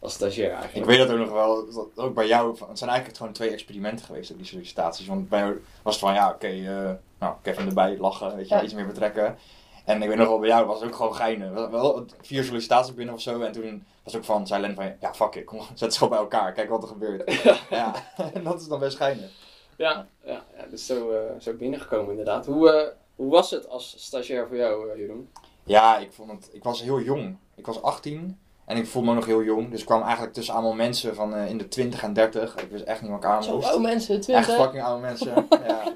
als 0.00 0.12
stagiair 0.12 0.52
Ik 0.52 0.58
eigenlijk. 0.58 0.86
weet 0.86 0.98
dat 0.98 1.10
ook 1.10 1.18
nog 1.18 1.32
wel, 1.32 1.72
dat 1.72 1.88
ook 1.96 2.14
bij 2.14 2.26
jou, 2.26 2.48
het 2.68 2.78
zijn 2.78 2.90
eigenlijk 2.90 3.18
gewoon 3.18 3.32
twee 3.32 3.50
experimenten 3.50 4.04
geweest, 4.06 4.30
ook 4.32 4.38
die 4.38 4.46
sollicitaties. 4.46 5.06
Want 5.06 5.28
bij 5.28 5.38
jou 5.38 5.62
was 5.82 5.94
het 5.94 6.04
van, 6.04 6.14
ja, 6.14 6.30
oké, 6.30 6.46
eh, 6.46 6.90
nou, 7.18 7.34
Kevin 7.42 7.66
erbij, 7.66 7.96
lachen, 7.98 8.36
weet 8.36 8.48
je, 8.48 8.54
Ja. 8.54 8.62
iets 8.62 8.74
meer 8.74 8.86
betrekken. 8.86 9.38
En 9.88 10.02
ik 10.02 10.08
weet 10.08 10.16
nog 10.16 10.28
wel, 10.28 10.38
bij 10.38 10.48
jou 10.48 10.66
was 10.66 10.80
het 10.80 10.88
ook 10.88 10.96
gewoon 10.96 11.14
geinig. 11.14 11.50
Wel, 11.50 11.70
wel 11.70 12.04
vier 12.20 12.44
sollicitaties 12.44 12.94
binnen 12.94 13.14
of 13.14 13.20
zo, 13.20 13.40
en 13.40 13.52
toen 13.52 13.84
was 14.04 14.12
het 14.12 14.16
ook 14.16 14.24
van, 14.28 14.46
zei 14.46 14.60
Len 14.60 14.74
van, 14.74 14.92
ja, 15.00 15.14
fuck 15.14 15.34
it, 15.34 15.44
kom, 15.44 15.60
zet 15.74 15.92
ze 15.92 15.98
gewoon 15.98 16.12
bij 16.12 16.22
elkaar, 16.22 16.52
kijk 16.52 16.68
wat 16.68 16.82
er 16.82 16.88
gebeurt. 16.88 17.42
ja, 17.70 17.94
en 18.34 18.44
dat 18.44 18.60
is 18.60 18.68
dan 18.68 18.78
best 18.78 18.96
geinig. 18.96 19.30
Ja, 19.76 20.06
ja, 20.24 20.44
ja 20.56 20.66
dus 20.70 20.86
zo, 20.86 21.10
eh, 21.10 21.40
zo 21.40 21.52
binnengekomen 21.52 22.10
inderdaad. 22.10 22.46
Hoe, 22.46 22.70
eh, 22.70 22.88
hoe 23.16 23.30
was 23.30 23.50
het 23.50 23.68
als 23.68 23.94
stagiair 23.98 24.48
voor 24.48 24.56
jou, 24.56 24.90
eh, 24.90 24.98
Jeroen? 24.98 25.28
Ja, 25.64 25.98
ik 25.98 26.12
vond 26.12 26.30
het, 26.30 26.50
ik 26.52 26.62
was 26.62 26.82
heel 26.82 27.00
jong. 27.00 27.36
Ik 27.54 27.66
was 27.66 27.82
18 27.82 28.38
en 28.64 28.76
ik 28.76 28.86
voelde 28.86 29.08
me 29.08 29.14
nog 29.14 29.26
heel 29.26 29.42
jong, 29.42 29.70
dus 29.70 29.80
ik 29.80 29.86
kwam 29.86 30.02
eigenlijk 30.02 30.32
tussen 30.32 30.54
allemaal 30.54 30.74
mensen 30.74 31.14
van 31.14 31.34
eh, 31.34 31.50
in 31.50 31.58
de 31.58 31.68
20 31.68 32.02
en 32.02 32.12
30. 32.12 32.56
Ik 32.56 32.70
wist 32.70 32.84
echt 32.84 33.02
niet 33.02 33.10
wat 33.10 33.18
ik 33.18 33.24
aan 33.24 33.44
Zo, 33.44 33.56
oh 33.56 33.80
mensen, 33.80 34.14
Echt 34.14 34.24
20. 34.24 34.54
fucking 34.54 34.82
oude 34.82 35.00
mensen. 35.00 35.46
ja. 35.66 35.92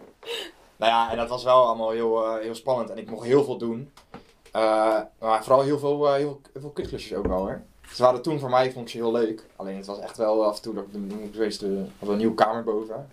Nou 0.83 0.95
ja, 0.95 1.11
en 1.11 1.17
dat 1.17 1.29
was 1.29 1.45
wel 1.45 1.67
allemaal 1.67 1.91
heel, 1.91 2.25
eh, 2.25 2.41
heel 2.41 2.55
spannend. 2.55 2.91
En 2.91 2.99
ik 2.99 3.11
mocht 3.11 3.27
heel 3.27 3.45
veel 3.45 3.57
doen. 3.57 3.93
Eh, 4.53 5.01
maar 5.19 5.45
vooral 5.45 5.63
heel 5.63 5.79
veel, 5.79 6.07
eh, 6.09 6.15
heel, 6.15 6.41
veel 6.55 6.71
kutklusjes 6.71 7.19
ook 7.19 7.27
wel 7.27 7.39
hoor. 7.39 7.63
Ze 7.93 8.03
waren 8.03 8.23
toen 8.23 8.39
voor 8.39 8.51
mij, 8.51 8.73
vond 8.73 8.85
ik 8.85 8.91
ze 8.91 8.97
heel 8.97 9.13
leuk. 9.13 9.47
Alleen 9.57 9.77
het 9.77 9.87
was 9.87 9.99
echt 9.99 10.17
wel 10.17 10.45
af 10.45 10.57
en 10.57 10.63
toe 10.63 10.75
dat 10.75 10.85
ik 10.85 10.95
een 10.95 12.17
nieuwe 12.17 12.35
kamer 12.35 12.65
boven. 12.65 13.09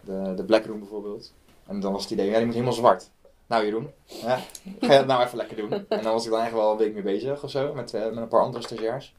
De, 0.00 0.32
de 0.36 0.44
Black 0.44 0.66
Room 0.66 0.78
bijvoorbeeld. 0.78 1.32
En 1.66 1.80
dan 1.80 1.92
was 1.92 2.02
het 2.02 2.10
idee, 2.10 2.26
ja, 2.26 2.36
die 2.36 2.44
moet 2.44 2.54
helemaal 2.54 2.74
zwart. 2.74 3.10
Nou 3.46 3.64
Jeroen, 3.64 3.90
ja, 4.04 4.36
ga 4.80 4.92
je 4.92 4.98
dat 4.98 5.06
nou 5.06 5.22
even 5.22 5.36
lekker 5.36 5.56
doen. 5.56 5.72
En 5.72 6.02
dan 6.02 6.12
was 6.12 6.24
ik 6.24 6.30
dan 6.30 6.40
eigenlijk 6.40 6.68
wel 6.68 6.70
een 6.72 6.78
week 6.78 6.94
mee 6.94 7.02
bezig 7.02 7.42
of 7.42 7.50
zo, 7.50 7.74
met, 7.74 7.92
met 7.92 8.16
een 8.16 8.28
paar 8.28 8.42
andere 8.42 8.64
stagiairs. 8.64 9.14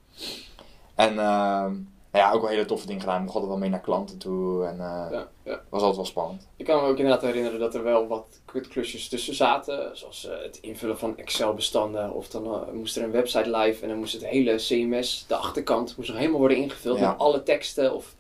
En 0.96 1.20
ehm, 1.20 1.76
ja, 2.14 2.32
ook 2.32 2.42
wel 2.42 2.50
hele 2.50 2.66
toffe 2.66 2.86
dingen 2.88 3.02
gedaan. 3.02 3.16
Ik 3.18 3.22
mocht 3.24 3.34
altijd 3.34 3.52
wel 3.52 3.62
mee 3.62 3.70
naar 3.70 3.80
klanten 3.82 4.18
toe. 4.18 4.66
En 4.66 4.80
eh, 4.80 5.08
Ja, 5.12 5.28
ja. 5.44 5.62
was 5.70 5.80
altijd 5.82 5.96
wel 5.96 6.06
spannend. 6.06 6.48
Ik 6.56 6.66
kan 6.66 6.82
me 6.82 6.88
ook 6.88 6.98
inderdaad 6.98 7.22
herinneren 7.22 7.60
dat 7.60 7.76
er 7.76 7.84
wel 7.84 8.08
wat 8.08 8.26
kutklusjes 8.46 9.08
tussen 9.08 9.36
zaten. 9.36 9.98
Zoals 9.98 10.28
eh, 10.28 10.42
het 10.42 10.58
invullen 10.62 10.98
van 10.98 11.18
Excel-bestanden. 11.18 12.12
Of 12.14 12.28
dan 12.28 12.46
eh, 12.46 12.72
moest 12.74 12.98
er 12.98 13.04
een 13.04 13.12
website 13.12 13.58
live 13.58 13.82
en 13.84 13.90
dan 13.90 13.98
moest 13.98 14.14
het 14.14 14.26
hele 14.26 14.56
CMS, 14.56 15.26
de 15.28 15.36
achterkant, 15.36 15.98
moest 15.98 16.10
nog 16.10 16.18
helemaal 16.18 16.40
worden 16.40 16.58
ingevuld 16.58 17.00
Ja. 17.00 17.10
met 17.10 17.20
alle 17.20 17.44
teksten. 17.44 17.94
Of, 17.96 18.16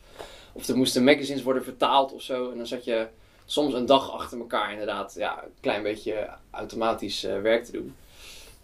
of 0.51 0.68
er 0.68 0.78
moesten 0.78 1.04
magazines 1.04 1.44
worden 1.44 1.63
vertaald 1.63 2.13
of 2.13 2.22
zo. 2.22 2.51
En 2.51 2.57
dan 2.57 2.68
zat 2.68 2.83
je 2.86 3.07
soms 3.45 3.74
een 3.74 3.86
dag 3.86 4.12
achter 4.12 4.38
elkaar 4.40 4.72
inderdaad 4.72 5.13
ja, 5.18 5.44
een 5.44 5.51
klein 5.62 5.83
beetje 5.83 6.30
automatisch 6.51 7.22
werk 7.22 7.66
te 7.66 7.72
doen. 7.72 7.95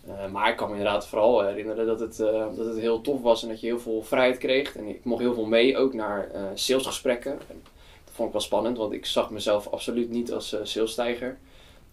Eh, 0.07 0.31
maar 0.31 0.49
ik 0.49 0.55
kan 0.55 0.69
me 0.69 0.75
inderdaad 0.75 1.07
vooral 1.07 1.41
herinneren 1.41 1.85
dat 1.85 1.99
het, 1.99 2.19
eh, 2.19 2.45
dat 2.55 2.65
het 2.65 2.77
heel 2.77 3.01
tof 3.01 3.21
was 3.21 3.43
en 3.43 3.49
dat 3.49 3.59
je 3.59 3.67
heel 3.67 3.79
veel 3.79 4.01
vrijheid 4.03 4.37
kreeg. 4.37 4.75
En 4.75 4.87
ik 4.87 5.03
mocht 5.03 5.21
heel 5.21 5.33
veel 5.33 5.45
mee, 5.45 5.77
ook 5.77 5.93
naar 5.93 6.29
eh, 6.31 6.43
salesgesprekken. 6.53 7.31
En 7.31 7.61
dat 8.05 8.13
vond 8.13 8.27
ik 8.27 8.33
wel 8.33 8.41
spannend, 8.43 8.77
want 8.77 8.93
ik 8.93 9.05
zag 9.05 9.29
mezelf 9.29 9.67
absoluut 9.67 10.09
niet 10.09 10.31
als 10.31 10.55
salesstijger. 10.63 11.37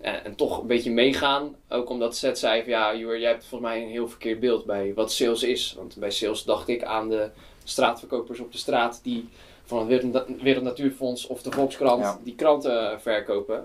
En, 0.01 0.25
en 0.25 0.35
toch 0.35 0.61
een 0.61 0.67
beetje 0.67 0.91
meegaan, 0.91 1.57
ook 1.69 1.91
omdat 1.91 2.17
Seth 2.17 2.39
zei 2.39 2.61
van 2.62 2.71
ja, 2.71 2.95
jij 2.95 3.31
hebt 3.31 3.45
volgens 3.45 3.71
mij 3.71 3.83
een 3.83 3.89
heel 3.89 4.09
verkeerd 4.09 4.41
beeld 4.41 4.65
bij 4.65 4.95
wat 4.95 5.12
sales 5.12 5.43
is. 5.43 5.75
Want 5.77 5.97
bij 5.97 6.11
sales 6.11 6.45
dacht 6.45 6.69
ik 6.69 6.83
aan 6.83 7.09
de 7.09 7.31
straatverkopers 7.65 8.41
op 8.41 8.53
de 8.53 8.59
straat 8.59 9.01
die 9.03 9.29
van 9.65 9.79
het 9.79 9.89
Wereld, 9.89 10.27
Wereld 10.43 10.65
Natuurfonds 10.65 11.27
of 11.27 11.43
de 11.43 11.51
Volkskrant 11.51 12.03
Ja. 12.03 12.19
die 12.23 12.35
kranten 12.35 13.01
verkopen. 13.01 13.65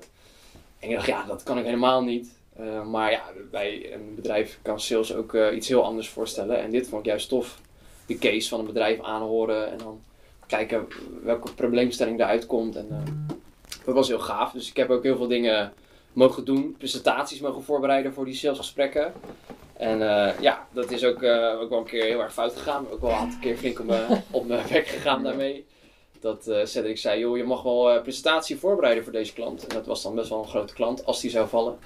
En 0.79 0.89
ik 0.89 0.95
dacht, 0.95 1.07
ja, 1.07 1.23
dat 1.23 1.43
kan 1.43 1.57
ik 1.57 1.65
helemaal 1.65 2.03
niet. 2.03 2.33
Eh, 2.55 2.83
maar 2.83 3.11
ja, 3.11 3.23
bij 3.51 3.93
een 3.93 4.15
bedrijf 4.15 4.59
kan 4.61 4.79
sales 4.79 5.15
ook 5.15 5.33
eh, 5.33 5.55
iets 5.55 5.67
heel 5.67 5.83
anders 5.83 6.09
voorstellen. 6.09 6.59
En 6.59 6.71
dit 6.71 6.87
vond 6.87 7.01
ik 7.01 7.07
juist 7.07 7.29
tof. 7.29 7.59
De 8.05 8.17
case 8.17 8.49
van 8.49 8.59
een 8.59 8.65
bedrijf 8.65 9.01
aanhoren 9.01 9.71
en 9.71 9.77
dan 9.77 10.01
kijken 10.47 10.87
welke 11.23 11.53
probleemstelling 11.53 12.19
eruit 12.19 12.45
komt. 12.45 12.75
En, 12.75 12.87
eh, 12.89 13.37
dat 13.85 13.95
was 13.95 14.07
heel 14.07 14.19
gaaf. 14.19 14.51
Dus 14.51 14.69
ik 14.69 14.77
heb 14.77 14.89
ook 14.89 15.03
heel 15.03 15.17
veel 15.17 15.27
dingen 15.27 15.73
mogen 16.13 16.45
doen. 16.45 16.75
Presentaties 16.77 17.39
mogen 17.39 17.63
voorbereiden 17.63 18.13
voor 18.13 18.25
die 18.25 18.33
salesgesprekken. 18.33 19.13
En 19.73 19.99
ja, 20.41 20.67
dat 20.71 20.91
is 20.91 21.03
ook, 21.03 21.23
ook 21.61 21.69
wel 21.69 21.79
een 21.79 21.85
keer 21.85 22.03
heel 22.03 22.21
erg 22.21 22.33
fout 22.33 22.55
gegaan. 22.55 22.85
Ook 22.91 23.01
wel 23.01 23.09
een 23.09 23.15
aantal 23.15 23.39
keer 23.39 23.57
flink 23.57 23.79
op 23.79 23.85
mijn, 23.85 24.23
op 24.31 24.47
mijn 24.47 24.67
werk 24.67 24.87
gegaan 24.87 25.23
daarmee. 25.23 25.65
Dat 26.19 26.43
Cedric 26.63 26.97
zei, 26.97 27.19
joh, 27.19 27.37
je 27.37 27.43
mag 27.43 27.61
wel 27.61 28.01
presentatie 28.01 28.57
voorbereiden 28.57 29.03
voor 29.03 29.13
deze 29.13 29.33
klant. 29.33 29.67
En 29.67 29.75
dat 29.75 29.85
was 29.85 30.03
dan 30.03 30.15
best 30.15 30.29
wel 30.29 30.39
een 30.39 30.47
grote 30.47 30.73
klant, 30.73 31.05
als 31.05 31.21
die 31.21 31.29
zou 31.29 31.47
vallen. 31.47 31.77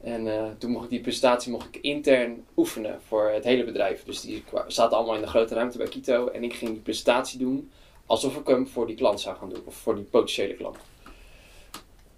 En 0.00 0.28
eh, 0.28 0.44
toen 0.58 0.70
mocht 0.70 0.84
ik 0.84 0.90
die 0.90 1.00
presentatie 1.00 1.52
mocht 1.52 1.68
ik 1.74 1.82
intern 1.82 2.44
oefenen 2.56 3.00
voor 3.06 3.30
het 3.30 3.44
hele 3.44 3.64
bedrijf. 3.64 4.04
Dus 4.04 4.20
die 4.20 4.44
zaten 4.66 4.96
allemaal 4.96 5.14
in 5.14 5.20
de 5.20 5.26
grote 5.26 5.54
ruimte 5.54 5.78
bij 5.78 5.88
Kito. 5.88 6.28
En 6.28 6.44
ik 6.44 6.54
ging 6.54 6.70
die 6.70 6.80
presentatie 6.80 7.38
doen 7.38 7.70
alsof 8.06 8.36
ik 8.36 8.46
hem 8.46 8.68
voor 8.68 8.86
die 8.86 8.96
klant 8.96 9.20
zou 9.20 9.36
gaan 9.36 9.48
doen. 9.48 9.62
Of 9.64 9.74
voor 9.74 9.94
die 9.94 10.04
potentiële 10.04 10.54
klant. 10.54 10.76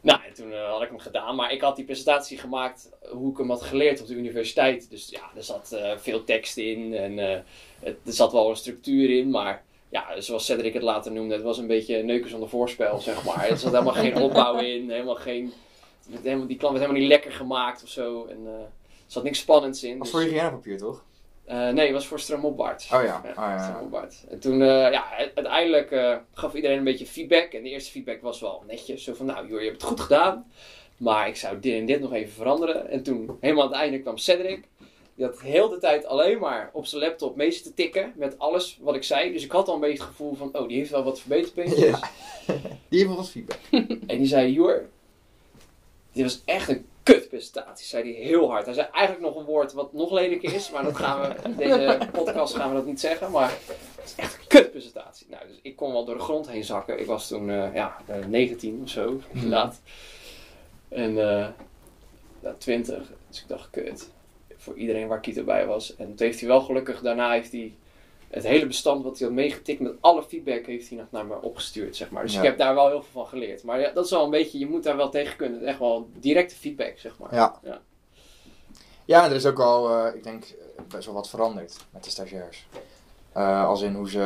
Nou, 0.00 0.20
en 0.26 0.34
toen 0.34 0.52
eh, 0.52 0.70
had 0.70 0.82
ik 0.82 0.88
hem 0.88 0.98
gedaan. 0.98 1.34
Maar 1.34 1.52
ik 1.52 1.60
had 1.60 1.76
die 1.76 1.84
presentatie 1.84 2.38
gemaakt 2.38 2.90
hoe 3.10 3.30
ik 3.30 3.38
hem 3.38 3.50
had 3.50 3.62
geleerd 3.62 4.00
op 4.00 4.06
de 4.06 4.14
universiteit. 4.14 4.90
Dus 4.90 5.08
ja, 5.10 5.30
er 5.36 5.42
zat 5.42 5.72
eh, 5.72 5.96
veel 5.96 6.24
tekst 6.24 6.56
in. 6.56 6.94
En 6.94 7.18
eh, 7.18 7.32
er 7.82 7.96
zat 8.04 8.32
wel 8.32 8.50
een 8.50 8.56
structuur 8.56 9.10
in. 9.18 9.30
Maar 9.30 9.64
ja, 9.88 10.20
zoals 10.20 10.44
Cedric 10.44 10.74
het 10.74 10.82
later 10.82 11.12
noemde, 11.12 11.34
het 11.34 11.42
was 11.42 11.58
een 11.58 11.66
beetje 11.66 12.02
neuken 12.02 12.30
zonder 12.30 12.48
voorspel, 12.48 12.98
zeg 12.98 13.24
maar. 13.24 13.48
Er 13.48 13.56
zat 13.56 13.72
helemaal 13.72 13.94
geen 13.94 14.16
opbouw 14.16 14.58
in. 14.58 14.90
Helemaal 14.90 15.14
geen... 15.14 15.52
het 16.10 16.22
helemaal, 16.22 16.46
die 16.46 16.56
klant 16.56 16.72
werd 16.78 16.84
helemaal 16.86 17.08
niet 17.08 17.18
lekker 17.18 17.32
gemaakt 17.32 17.82
of 17.82 17.88
zo. 17.88 18.26
En 18.26 18.38
eh, 18.46 18.52
er 18.52 18.68
zat 19.06 19.22
niks 19.22 19.38
spannends 19.38 19.82
in. 19.84 19.98
was 19.98 20.10
dus- 20.10 20.20
voor 20.20 20.30
hygiënepapier 20.30 20.78
toch? 20.78 21.04
eh, 21.44 21.68
nee, 21.68 21.84
het 21.84 21.92
was 21.94 22.06
voor 22.06 22.20
Stromopwaarts. 22.20 22.84
Oh 22.92 23.02
ja. 23.02 23.22
Oh, 23.26 23.34
ja, 23.36 23.54
ja. 23.54 23.62
Stromopwaarts. 23.68 24.24
En 24.28 24.38
toen, 24.40 24.62
eh, 24.62 24.68
ja, 24.92 25.04
uiteindelijk 25.34 26.20
gaf 26.34 26.54
iedereen 26.54 26.78
een 26.78 26.84
beetje 26.84 27.06
feedback. 27.06 27.52
En 27.52 27.62
de 27.62 27.68
eerste 27.68 27.90
feedback 27.90 28.22
was 28.22 28.40
wel 28.40 28.62
netjes. 28.66 29.04
Zo 29.04 29.14
van, 29.14 29.26
nou 29.26 29.48
joh, 29.48 29.58
je 29.60 29.66
hebt 29.66 29.80
het 29.80 29.90
goed 29.90 30.00
gedaan. 30.00 30.46
Maar 30.96 31.28
ik 31.28 31.36
zou 31.36 31.60
dit 31.60 31.74
en 31.78 31.86
dit 31.86 32.00
nog 32.00 32.12
even 32.12 32.32
veranderen. 32.32 32.88
En 32.90 33.02
toen, 33.02 33.36
helemaal 33.40 33.64
aan 33.64 33.70
het 33.70 33.78
einde, 33.80 34.00
kwam 34.00 34.16
Cedric. 34.16 34.64
Die 35.14 35.26
had 35.26 35.40
heel 35.40 35.68
de 35.68 35.78
tijd 35.78 36.06
alleen 36.06 36.38
maar 36.38 36.70
op 36.72 36.86
zijn 36.86 37.02
laptop 37.02 37.36
mee 37.36 37.62
te 37.62 37.74
tikken 37.74 38.12
met 38.16 38.38
alles 38.38 38.78
wat 38.80 38.94
ik 38.94 39.02
zei. 39.02 39.32
Dus 39.32 39.44
ik 39.44 39.52
had 39.52 39.68
al 39.68 39.74
een 39.74 39.80
beetje 39.80 39.98
het 39.98 40.06
gevoel 40.06 40.34
van, 40.34 40.48
oh, 40.52 40.68
die 40.68 40.76
heeft 40.76 40.90
wel 40.90 41.04
wat 41.04 41.20
verbeterpuntjes. 41.20 41.78
Ja. 42.46 42.56
Die 42.88 42.98
heeft 42.98 43.06
wel 43.06 43.16
wat 43.16 43.30
feedback. 43.30 43.58
En 44.06 44.18
die 44.18 44.26
zei, 44.26 44.52
Joer, 44.52 44.88
dit 46.18 46.26
was 46.26 46.42
echt 46.44 46.68
een 46.68 46.86
kutpresentatie, 47.02 47.86
zei 47.86 48.02
hij 48.02 48.22
heel 48.22 48.50
hard. 48.50 48.64
Hij 48.64 48.74
zei 48.74 48.88
eigenlijk 48.92 49.26
nog 49.26 49.36
een 49.36 49.44
woord 49.44 49.72
wat 49.72 49.92
nog 49.92 50.12
lelijker 50.12 50.54
is, 50.54 50.70
maar 50.70 50.82
dat 50.82 50.96
gaan 50.96 51.20
we, 51.20 51.34
in 51.44 51.56
deze 51.56 51.98
podcast 52.12 52.54
gaan 52.54 52.68
we 52.68 52.74
dat 52.74 52.86
niet 52.86 53.00
zeggen. 53.00 53.30
Maar 53.30 53.50
het 53.50 54.04
is 54.04 54.14
echt 54.16 54.34
een 54.34 54.46
kutpresentatie. 54.46 55.26
Nou, 55.30 55.42
dus 55.48 55.58
ik 55.62 55.76
kon 55.76 55.92
wel 55.92 56.04
door 56.04 56.14
de 56.14 56.22
grond 56.22 56.48
heen 56.48 56.64
zakken. 56.64 57.00
Ik 57.00 57.06
was 57.06 57.28
toen, 57.28 57.50
eh, 57.50 57.74
ja, 57.74 57.96
eh, 58.06 58.26
19 58.26 58.80
of 58.82 58.88
zo, 58.90 59.20
inderdaad. 59.32 59.80
En 60.88 61.18
eh 61.18 61.48
ja, 62.40 62.54
20. 62.58 63.10
Dus 63.28 63.40
ik 63.40 63.48
dacht, 63.48 63.70
kut. 63.70 64.10
Voor 64.56 64.76
iedereen 64.76 65.08
waar 65.08 65.20
Kito 65.20 65.44
bij 65.44 65.66
was. 65.66 65.96
En 65.96 66.06
toen 66.06 66.26
heeft 66.26 66.40
hij 66.40 66.48
wel 66.48 66.60
gelukkig, 66.60 67.00
daarna 67.00 67.32
heeft 67.32 67.52
hij 67.52 67.72
het 68.30 68.44
hele 68.44 68.66
bestand 68.66 69.02
wat 69.04 69.18
hij 69.18 69.26
had 69.26 69.36
meegetikt 69.36 69.80
met 69.80 69.92
alle 70.00 70.22
feedback 70.22 70.66
heeft 70.66 70.88
hij 70.88 70.98
nog 70.98 71.06
naar 71.10 71.26
me 71.26 71.40
opgestuurd, 71.42 71.96
zeg 71.96 72.10
maar. 72.10 72.22
Dus 72.22 72.32
Ja. 72.32 72.38
ik 72.38 72.44
heb 72.46 72.58
daar 72.58 72.74
wel 72.74 72.86
heel 72.88 73.02
veel 73.02 73.12
van 73.12 73.26
geleerd. 73.26 73.62
Maar 73.62 73.80
ja, 73.80 73.90
dat 73.90 74.04
is 74.04 74.10
wel 74.10 74.24
een 74.24 74.30
beetje, 74.30 74.58
je 74.58 74.66
moet 74.68 74.82
daar 74.82 74.96
wel 74.96 75.08
tegen 75.10 75.36
kunnen. 75.36 75.64
Echt 75.66 75.78
wel 75.78 76.08
directe 76.14 76.54
feedback, 76.54 76.98
zeg 76.98 77.18
maar. 77.18 77.34
Ja. 77.34 77.58
Ja. 77.62 77.80
Ja, 79.04 79.24
er 79.24 79.34
is 79.34 79.46
ook 79.46 79.60
al, 79.60 79.90
eh, 80.06 80.14
ik 80.14 80.22
denk, 80.24 80.44
eh, 80.44 80.82
best 80.88 81.04
wel 81.06 81.14
wat 81.14 81.28
veranderd 81.28 81.76
met 81.90 82.04
de 82.04 82.10
stagiairs. 82.10 82.66
Eh, 83.32 83.66
als 83.66 83.82
in 83.82 83.94
hoe 83.94 84.10
ze, 84.10 84.18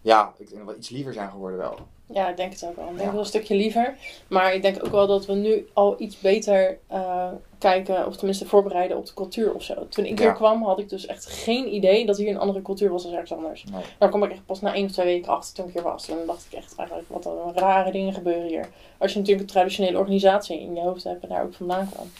ja, 0.00 0.32
ik 0.38 0.50
denk 0.50 0.64
wel 0.64 0.76
iets 0.76 0.88
liever 0.88 1.12
zijn 1.12 1.30
geworden 1.30 1.58
wel. 1.58 1.78
Ja, 2.06 2.28
ik 2.28 2.36
denk 2.36 2.52
het 2.52 2.64
ook 2.64 2.76
wel. 2.76 2.84
Ik 2.84 2.90
denk 2.96 3.04
Ja. 3.04 3.10
wel 3.10 3.20
een 3.20 3.26
stukje 3.26 3.54
liever. 3.54 3.96
Maar 4.28 4.54
ik 4.54 4.62
denk 4.62 4.84
ook 4.84 4.90
wel 4.90 5.06
dat 5.06 5.26
we 5.26 5.32
nu 5.34 5.68
al 5.72 5.94
iets 6.00 6.20
beter 6.20 6.78
eh, 6.86 7.30
kijken, 7.68 8.06
of 8.06 8.16
tenminste 8.16 8.46
voorbereiden 8.46 8.96
op 8.96 9.06
de 9.06 9.14
cultuur 9.14 9.54
of 9.54 9.62
zo. 9.62 9.74
Toen 9.88 10.04
ik 10.04 10.18
Ja. 10.18 10.24
hier 10.24 10.34
kwam, 10.34 10.62
had 10.62 10.78
ik 10.78 10.88
dus 10.88 11.06
echt 11.06 11.26
geen 11.26 11.74
idee 11.74 12.06
dat 12.06 12.16
hier 12.16 12.28
een 12.28 12.38
andere 12.38 12.62
cultuur 12.62 12.90
was 12.90 13.02
dan 13.02 13.12
ergens 13.12 13.32
anders. 13.32 13.64
Nee. 13.64 13.82
Daar 13.98 14.08
kwam 14.08 14.22
ik 14.24 14.30
echt 14.30 14.46
pas 14.46 14.60
na 14.60 14.74
één 14.74 14.84
of 14.84 14.90
twee 14.92 15.06
weken 15.06 15.32
achter 15.32 15.54
toen 15.54 15.66
ik 15.66 15.72
hier 15.72 15.82
was. 15.82 16.08
En 16.08 16.16
dan 16.16 16.26
dacht 16.26 16.46
ik 16.50 16.58
echt 16.58 16.74
eigenlijk, 16.76 17.08
wat 17.08 17.24
een 17.26 17.52
rare 17.54 17.92
dingen 17.92 18.12
gebeuren 18.12 18.46
hier. 18.48 18.68
Als 18.98 19.12
je 19.12 19.18
natuurlijk 19.18 19.46
een 19.46 19.52
traditionele 19.54 19.98
organisatie 19.98 20.60
in 20.60 20.74
je 20.74 20.80
hoofd 20.80 21.04
hebt 21.04 21.22
en 21.22 21.28
daar 21.28 21.42
ook 21.42 21.54
vandaan 21.54 21.88
kwam. 21.92 22.10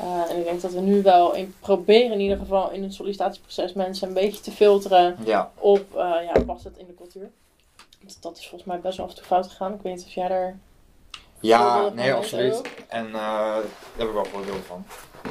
Eh, 0.00 0.30
en 0.30 0.36
ik 0.38 0.44
denk 0.44 0.60
dat 0.60 0.72
we 0.72 0.80
nu 0.80 1.02
wel 1.02 1.34
in, 1.34 1.54
proberen 1.60 2.12
in 2.12 2.20
ieder 2.20 2.38
geval 2.38 2.70
in 2.70 2.82
het 2.82 2.94
sollicitatieproces 2.94 3.72
mensen 3.72 4.08
een 4.08 4.14
beetje 4.14 4.40
te 4.40 4.50
filteren 4.50 5.16
Ja, 5.24 5.50
op, 5.58 5.84
eh, 5.96 6.14
ja, 6.34 6.42
past 6.46 6.64
het 6.64 6.76
in 6.78 6.86
de 6.86 6.94
cultuur? 6.94 7.30
Want 8.00 8.22
Dat 8.22 8.36
is 8.38 8.48
volgens 8.48 8.70
mij 8.70 8.80
best 8.80 8.96
wel 8.96 9.06
af 9.06 9.12
en 9.12 9.18
toe 9.18 9.26
fout 9.26 9.46
gegaan. 9.46 9.74
Ik 9.74 9.80
weet 9.82 9.94
niet 9.94 10.04
of 10.04 10.12
jij 10.12 10.28
daar... 10.28 10.58
ja 11.46 11.88
nee, 11.94 12.14
absoluut. 12.14 12.60
En 12.88 13.06
eh, 13.06 13.12
daar 13.12 13.62
heb 13.96 14.06
ik 14.08 14.14
wel 14.14 14.24
voorbeelden 14.24 14.62
van. 14.64 14.84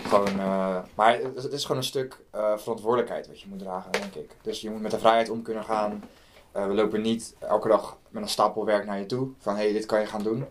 Gewoon, 0.07 0.39
eh, 0.39 0.77
maar 0.95 1.13
het, 1.19 1.43
het 1.43 1.53
is 1.53 1.61
gewoon 1.61 1.77
een 1.77 1.87
stuk 1.87 2.19
eh, 2.31 2.57
verantwoordelijkheid 2.57 3.27
wat 3.27 3.41
je 3.41 3.47
moet 3.49 3.59
dragen, 3.59 3.91
denk 3.91 4.15
ik. 4.15 4.31
Dus 4.41 4.61
je 4.61 4.69
moet 4.69 4.81
met 4.81 4.91
de 4.91 4.99
vrijheid 4.99 5.29
om 5.29 5.41
kunnen 5.41 5.63
gaan. 5.63 6.03
Eh, 6.51 6.67
we 6.67 6.73
lopen 6.73 7.01
niet 7.01 7.35
elke 7.39 7.67
dag 7.67 7.97
met 8.09 8.23
een 8.23 8.29
stapel 8.29 8.65
werk 8.65 8.85
naar 8.85 8.99
je 8.99 9.05
toe. 9.05 9.29
Van, 9.39 9.55
hé, 9.55 9.63
hey, 9.63 9.73
dit 9.73 9.85
kan 9.85 9.99
je 9.99 10.05
gaan 10.05 10.23
doen. 10.23 10.45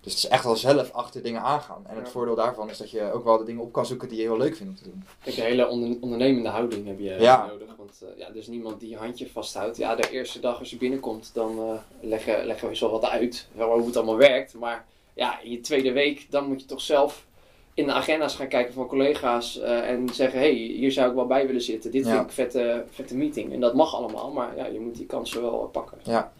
Dus 0.00 0.12
het 0.12 0.22
is 0.24 0.28
echt 0.28 0.44
wel 0.44 0.56
zelf 0.56 0.92
achter 0.92 1.22
dingen 1.22 1.40
aangaan. 1.42 1.84
En 1.88 1.96
het 1.96 2.04
Ja. 2.06 2.12
voordeel 2.12 2.34
daarvan 2.34 2.70
is 2.70 2.78
dat 2.78 2.90
je 2.90 3.12
ook 3.12 3.24
wel 3.24 3.38
de 3.38 3.44
dingen 3.44 3.62
op 3.62 3.72
kan 3.72 3.86
zoeken 3.86 4.08
die 4.08 4.16
je 4.16 4.22
heel 4.22 4.36
leuk 4.36 4.56
vindt 4.56 4.72
om 4.72 4.78
te 4.84 4.90
doen. 4.90 5.04
Ik 5.24 5.36
een 5.36 5.42
hele 5.42 5.68
onder- 5.68 5.96
ondernemende 6.00 6.48
houding 6.48 6.86
heb 6.86 6.98
je 6.98 7.16
Ja. 7.18 7.46
nodig. 7.46 7.68
Want 7.76 8.02
eh, 8.02 8.18
ja, 8.18 8.28
er 8.28 8.36
is 8.36 8.46
niemand 8.46 8.80
die 8.80 8.88
je 8.88 8.96
handje 8.96 9.30
vasthoudt. 9.30 9.76
Ja, 9.76 9.94
de 9.94 10.10
eerste 10.10 10.40
dag 10.40 10.58
als 10.58 10.70
je 10.70 10.76
binnenkomt, 10.76 11.30
dan 11.34 11.58
eh, 11.58 12.08
leggen, 12.08 12.44
leggen 12.46 12.68
we 12.68 12.76
zo 12.76 12.90
wat 12.90 13.04
uit. 13.04 13.46
wel 13.52 13.76
Hoe 13.78 13.86
het 13.86 13.96
allemaal 13.96 14.16
werkt. 14.16 14.54
Maar 14.54 14.84
ja, 15.14 15.40
in 15.40 15.50
je 15.50 15.60
tweede 15.60 15.92
week, 15.92 16.26
dan 16.30 16.48
moet 16.48 16.60
je 16.60 16.66
toch 16.66 16.80
zelf 16.80 17.28
in 17.74 17.86
de 17.86 17.92
agenda's 17.92 18.34
gaan 18.34 18.48
kijken 18.48 18.74
van 18.74 18.86
collega's. 18.86 19.58
eh, 19.60 19.88
en 19.90 20.08
zeggen, 20.08 20.38
hé, 20.40 20.46
hey, 20.46 20.54
hier 20.74 20.92
zou 20.92 21.08
ik 21.08 21.14
wel 21.14 21.26
bij 21.26 21.46
willen 21.46 21.62
zitten. 21.62 21.90
Dit 21.90 22.04
Ja. 22.04 22.10
vind 22.10 22.20
ik 22.22 22.26
een 22.28 22.32
vette, 22.34 22.84
vette 22.90 23.16
meeting. 23.16 23.52
En 23.52 23.60
dat 23.60 23.74
mag 23.74 23.94
allemaal, 23.94 24.30
maar 24.30 24.56
ja, 24.56 24.66
je 24.66 24.80
moet 24.80 24.96
die 24.96 25.06
kansen 25.06 25.42
wel 25.42 25.68
pakken. 25.72 25.98
Ja, 26.02 26.32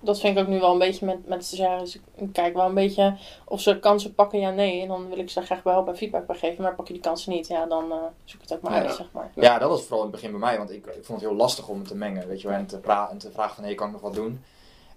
dat 0.00 0.20
vind 0.20 0.36
ik 0.36 0.42
ook 0.42 0.48
nu 0.48 0.60
wel 0.60 0.72
een 0.72 0.78
beetje 0.78 1.06
met, 1.06 1.26
met 1.28 1.44
stagiaires. 1.44 1.94
Ik 2.16 2.28
kijk 2.32 2.54
wel 2.54 2.66
een 2.66 2.74
beetje 2.74 3.16
of 3.44 3.60
ze 3.60 3.78
kansen 3.78 4.14
pakken, 4.14 4.40
ja, 4.40 4.50
nee. 4.50 4.82
En 4.82 4.88
dan 4.88 5.08
wil 5.08 5.18
ik 5.18 5.30
ze 5.30 5.42
graag 5.42 5.62
bij 5.62 5.72
helpen 5.72 5.92
en 5.92 5.98
feedback 5.98 6.26
bij 6.26 6.36
geven. 6.36 6.62
Maar 6.62 6.74
pak 6.74 6.86
je 6.86 6.92
die 6.92 7.02
kansen 7.02 7.32
niet, 7.32 7.46
ja, 7.46 7.66
dan 7.66 7.92
eh, 7.92 7.98
zoek 8.24 8.40
het 8.40 8.52
ook 8.52 8.60
maar 8.62 8.72
Ja. 8.72 8.80
uit, 8.86 8.94
zeg 8.94 9.06
maar. 9.12 9.30
Ja. 9.34 9.42
Ja, 9.42 9.58
dat 9.58 9.68
was 9.68 9.80
vooral 9.82 9.98
in 10.04 10.10
het 10.12 10.14
begin 10.20 10.30
bij 10.30 10.40
mij, 10.40 10.58
want 10.58 10.70
ik, 10.70 10.86
ik 10.86 11.04
vond 11.04 11.20
het 11.20 11.28
heel 11.28 11.38
lastig 11.38 11.68
om 11.68 11.78
het 11.78 11.88
te 11.88 11.96
mengen, 11.96 12.28
weet 12.28 12.40
je 12.40 12.48
wel, 12.48 12.56
en 12.56 12.66
te, 12.66 12.78
pra- 12.78 13.08
en 13.10 13.18
te 13.18 13.30
vragen 13.30 13.54
van, 13.54 13.64
hé, 13.64 13.74
kan 13.74 13.86
ik 13.86 13.92
nog 13.92 14.02
wat 14.02 14.14
doen? 14.14 14.42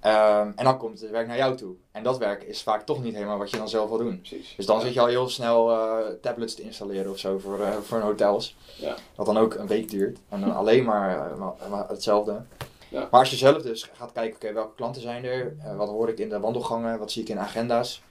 Ehm, 0.02 0.52
en 0.56 0.64
dan 0.66 0.78
komt 0.78 1.02
het 1.02 1.10
werk 1.10 1.28
naar 1.28 1.38
jou 1.38 1.56
toe. 1.56 1.74
En 1.92 2.04
dat 2.04 2.18
werk 2.18 2.44
is 2.44 2.64
vaak 2.64 2.86
toch 2.86 3.04
niet 3.04 3.14
helemaal 3.14 3.38
wat 3.38 3.50
je 3.50 3.58
dan 3.58 3.70
zelf 3.70 3.90
wil 3.90 3.98
doen. 3.98 4.18
Precies. 4.20 4.54
Dus 4.58 4.66
dan 4.66 4.78
Ja. 4.78 4.84
zit 4.86 4.94
je 4.94 5.00
al 5.00 5.06
heel 5.06 5.30
snel 5.30 5.72
eh, 5.72 5.98
tablets 6.22 6.56
te 6.56 6.62
installeren 6.62 7.12
of 7.12 7.18
zo 7.18 7.38
voor, 7.38 7.60
eh, 7.62 7.78
voor 7.84 8.00
hotels. 8.00 8.56
Ja. 8.76 8.96
Wat 9.16 9.26
dan 9.26 9.38
ook 9.38 9.54
een 9.54 9.68
week 9.68 9.90
duurt. 9.90 10.20
En 10.30 10.42
dan 10.42 10.56
alleen 10.62 10.84
maar, 10.84 11.32
eh, 11.32 11.38
maar- 11.38 11.54
maar 11.70 11.88
hetzelfde. 11.90 12.42
Ja. 12.90 13.08
Maar 13.12 13.20
als 13.20 13.30
je 13.30 13.36
zelf 13.36 13.62
dus 13.62 13.90
gaat 13.94 14.12
kijken, 14.12 14.36
oké, 14.36 14.54
welke 14.54 14.76
klanten 14.76 15.02
zijn 15.02 15.24
er? 15.26 15.56
Wat 15.78 15.90
hoor 15.90 16.10
ik 16.10 16.20
in 16.20 16.30
de 16.30 16.40
wandelgangen? 16.40 17.00
Wat 17.00 17.12
zie 17.12 17.22
ik 17.22 17.30
in 17.30 17.40
agenda's? 17.40 18.02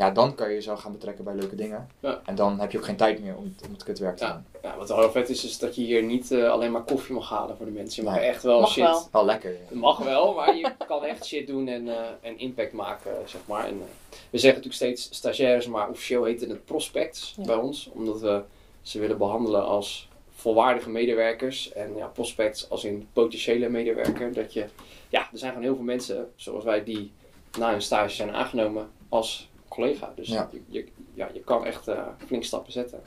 Ja, 0.00 0.10
dan 0.10 0.34
kan 0.34 0.48
je 0.48 0.54
jezelf 0.54 0.80
gaan 0.80 0.92
betrekken 0.92 1.24
bij 1.24 1.34
leuke 1.34 1.54
dingen. 1.54 1.88
Ja. 2.00 2.20
En 2.24 2.34
dan 2.34 2.60
heb 2.60 2.72
je 2.72 2.78
ook 2.78 2.84
geen 2.84 2.96
tijd 2.96 3.22
meer 3.22 3.36
om, 3.36 3.54
om 3.66 3.72
het 3.72 3.82
kutwerk 3.84 4.16
te 4.16 4.24
Ja. 4.24 4.32
doen. 4.32 4.44
Ja, 4.62 4.76
wat 4.76 4.88
wel 4.88 4.98
heel 4.98 5.10
vet 5.10 5.28
is, 5.28 5.44
is 5.44 5.58
dat 5.58 5.74
je 5.74 5.82
hier 5.82 6.02
niet 6.02 6.30
eh, 6.30 6.50
alleen 6.50 6.72
maar 6.72 6.82
koffie 6.82 7.14
mag 7.14 7.28
halen 7.28 7.56
voor 7.56 7.66
de 7.66 7.72
mensen. 7.72 8.02
Je 8.02 8.08
mag 8.10 8.18
Nee. 8.18 8.28
echt 8.28 8.42
wel 8.42 8.60
Mag 8.60 8.70
shit. 8.70 8.82
wel. 8.84 9.08
Wel 9.12 9.24
lekker. 9.24 9.56
Het 9.68 9.78
mag 9.78 9.98
wel, 9.98 10.34
maar 10.34 10.56
je 10.56 10.72
kan 10.88 11.04
echt 11.04 11.26
shit 11.26 11.46
doen 11.46 11.68
en, 11.68 11.88
eh, 11.88 12.00
en 12.20 12.38
impact 12.38 12.72
maken, 12.72 13.12
zeg 13.24 13.40
maar. 13.46 13.64
En, 13.64 13.72
eh, 13.72 14.16
we 14.30 14.38
zeggen 14.38 14.62
natuurlijk 14.62 14.74
steeds 14.74 15.16
stagiaires, 15.16 15.66
maar 15.66 15.88
officieel 15.88 16.24
heet 16.24 16.40
het 16.40 16.64
prospects 16.64 17.34
Ja. 17.36 17.44
bij 17.44 17.56
ons. 17.56 17.90
Omdat 17.94 18.20
we 18.20 18.42
ze 18.82 18.98
willen 18.98 19.18
behandelen 19.18 19.64
als 19.64 20.08
volwaardige 20.34 20.90
medewerkers. 20.90 21.72
En 21.72 21.96
ja, 21.96 22.06
prospects 22.06 22.70
als 22.70 22.84
in 22.84 23.08
potentiële 23.12 23.68
medewerker. 23.68 24.32
Dat 24.32 24.52
je, 24.52 24.64
ja, 25.08 25.20
er 25.32 25.38
zijn 25.38 25.50
gewoon 25.50 25.66
heel 25.66 25.76
veel 25.76 25.84
mensen, 25.84 26.30
zoals 26.36 26.64
wij, 26.64 26.84
die 26.84 27.12
na 27.58 27.70
hun 27.70 27.82
stage 27.82 28.14
zijn 28.14 28.34
aangenomen 28.34 28.90
als 29.08 29.48
collega. 29.70 30.12
Dus 30.16 30.28
Ja. 30.28 30.48
je, 30.52 30.62
je, 30.68 30.86
ja, 31.14 31.28
je 31.32 31.40
kan 31.40 31.64
echt 31.64 31.88
eh, 31.88 32.06
flink 32.26 32.44
stappen 32.44 32.72
zetten. 32.72 33.02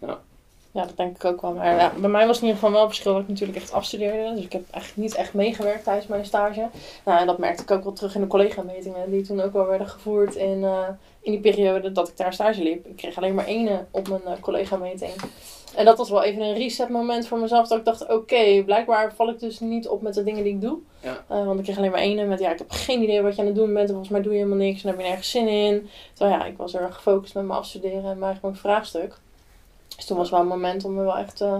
Ja, 0.00 0.22
dat 0.72 0.96
denk 0.96 1.16
ik 1.16 1.24
ook 1.24 1.40
wel. 1.40 1.52
Maar 1.52 1.76
ja, 1.76 1.92
bij 1.98 2.10
mij 2.10 2.26
was 2.26 2.36
in 2.36 2.42
ieder 2.42 2.58
geval 2.58 2.72
wel 2.72 2.82
een 2.82 2.88
verschil 2.88 3.12
dat 3.12 3.22
ik 3.22 3.28
natuurlijk 3.28 3.58
echt 3.58 3.72
afstudeerde. 3.72 4.34
Dus 4.34 4.44
ik 4.44 4.52
heb 4.52 4.62
eigenlijk 4.70 5.08
niet 5.08 5.18
echt 5.18 5.34
meegewerkt 5.34 5.84
tijdens 5.84 6.06
mijn 6.06 6.24
stage. 6.24 6.68
Nou, 7.04 7.20
en 7.20 7.26
dat 7.26 7.38
merkte 7.38 7.62
ik 7.62 7.70
ook 7.70 7.84
wel 7.84 7.92
terug 7.92 8.14
in 8.14 8.20
de 8.20 8.26
collega-metingen 8.26 9.10
die 9.10 9.22
toen 9.22 9.40
ook 9.40 9.52
wel 9.52 9.66
werden 9.66 9.88
gevoerd 9.88 10.34
in, 10.34 10.64
eh, 10.64 10.88
in 11.20 11.32
die 11.32 11.40
periode 11.40 11.92
dat 11.92 12.08
ik 12.08 12.16
daar 12.16 12.32
stage 12.32 12.62
liep. 12.62 12.86
Ik 12.86 12.96
kreeg 12.96 13.16
alleen 13.16 13.34
maar 13.34 13.44
ene 13.44 13.84
op 13.90 14.08
mijn 14.08 14.22
eh, 14.24 14.40
collega-meting. 14.40 15.12
En 15.74 15.84
dat 15.84 15.98
was 15.98 16.10
wel 16.10 16.22
even 16.22 16.42
een 16.42 16.54
reset 16.54 16.88
moment 16.88 17.26
voor 17.26 17.38
mezelf. 17.38 17.68
Dat 17.68 17.78
ik 17.78 17.84
dacht, 17.84 18.08
oké, 18.08 18.62
blijkbaar 18.64 19.14
val 19.14 19.28
ik 19.28 19.38
dus 19.38 19.60
niet 19.60 19.88
op 19.88 20.02
met 20.02 20.14
de 20.14 20.22
dingen 20.22 20.44
die 20.44 20.52
ik 20.52 20.60
doe. 20.60 20.78
Ja. 21.00 21.24
Eh, 21.28 21.44
want 21.44 21.58
ik 21.58 21.64
kreeg 21.64 21.76
alleen 21.76 21.90
maar 21.90 22.00
ene 22.00 22.24
met, 22.24 22.40
ja, 22.40 22.52
ik 22.52 22.58
heb 22.58 22.70
geen 22.70 23.02
idee 23.02 23.22
wat 23.22 23.34
je 23.34 23.40
aan 23.40 23.46
het 23.46 23.56
doen 23.56 23.72
bent. 23.74 23.88
En 23.88 23.94
volgens 23.94 24.08
mij 24.08 24.22
doe 24.22 24.32
je 24.32 24.38
helemaal 24.38 24.58
niks 24.58 24.82
en 24.82 24.88
heb 24.88 24.98
je 24.98 25.04
nergens 25.04 25.30
zin 25.30 25.48
in. 25.48 25.88
Terwijl 26.14 26.38
ja, 26.38 26.44
ik 26.44 26.56
was 26.56 26.74
er 26.74 26.82
erg 26.82 26.94
gefocust 26.94 27.34
met 27.34 27.44
mijn 27.44 27.58
afstuderen 27.58 28.04
en 28.04 28.18
mijn 28.18 28.32
eigen 28.32 28.56
vraagstuk. 28.56 29.18
Dus 29.98 30.06
toen 30.06 30.16
was 30.16 30.30
wel 30.30 30.40
een 30.40 30.46
moment 30.46 30.84
om 30.84 30.94
me 30.94 31.02
wel 31.02 31.16
echt 31.16 31.40
eh, 31.40 31.56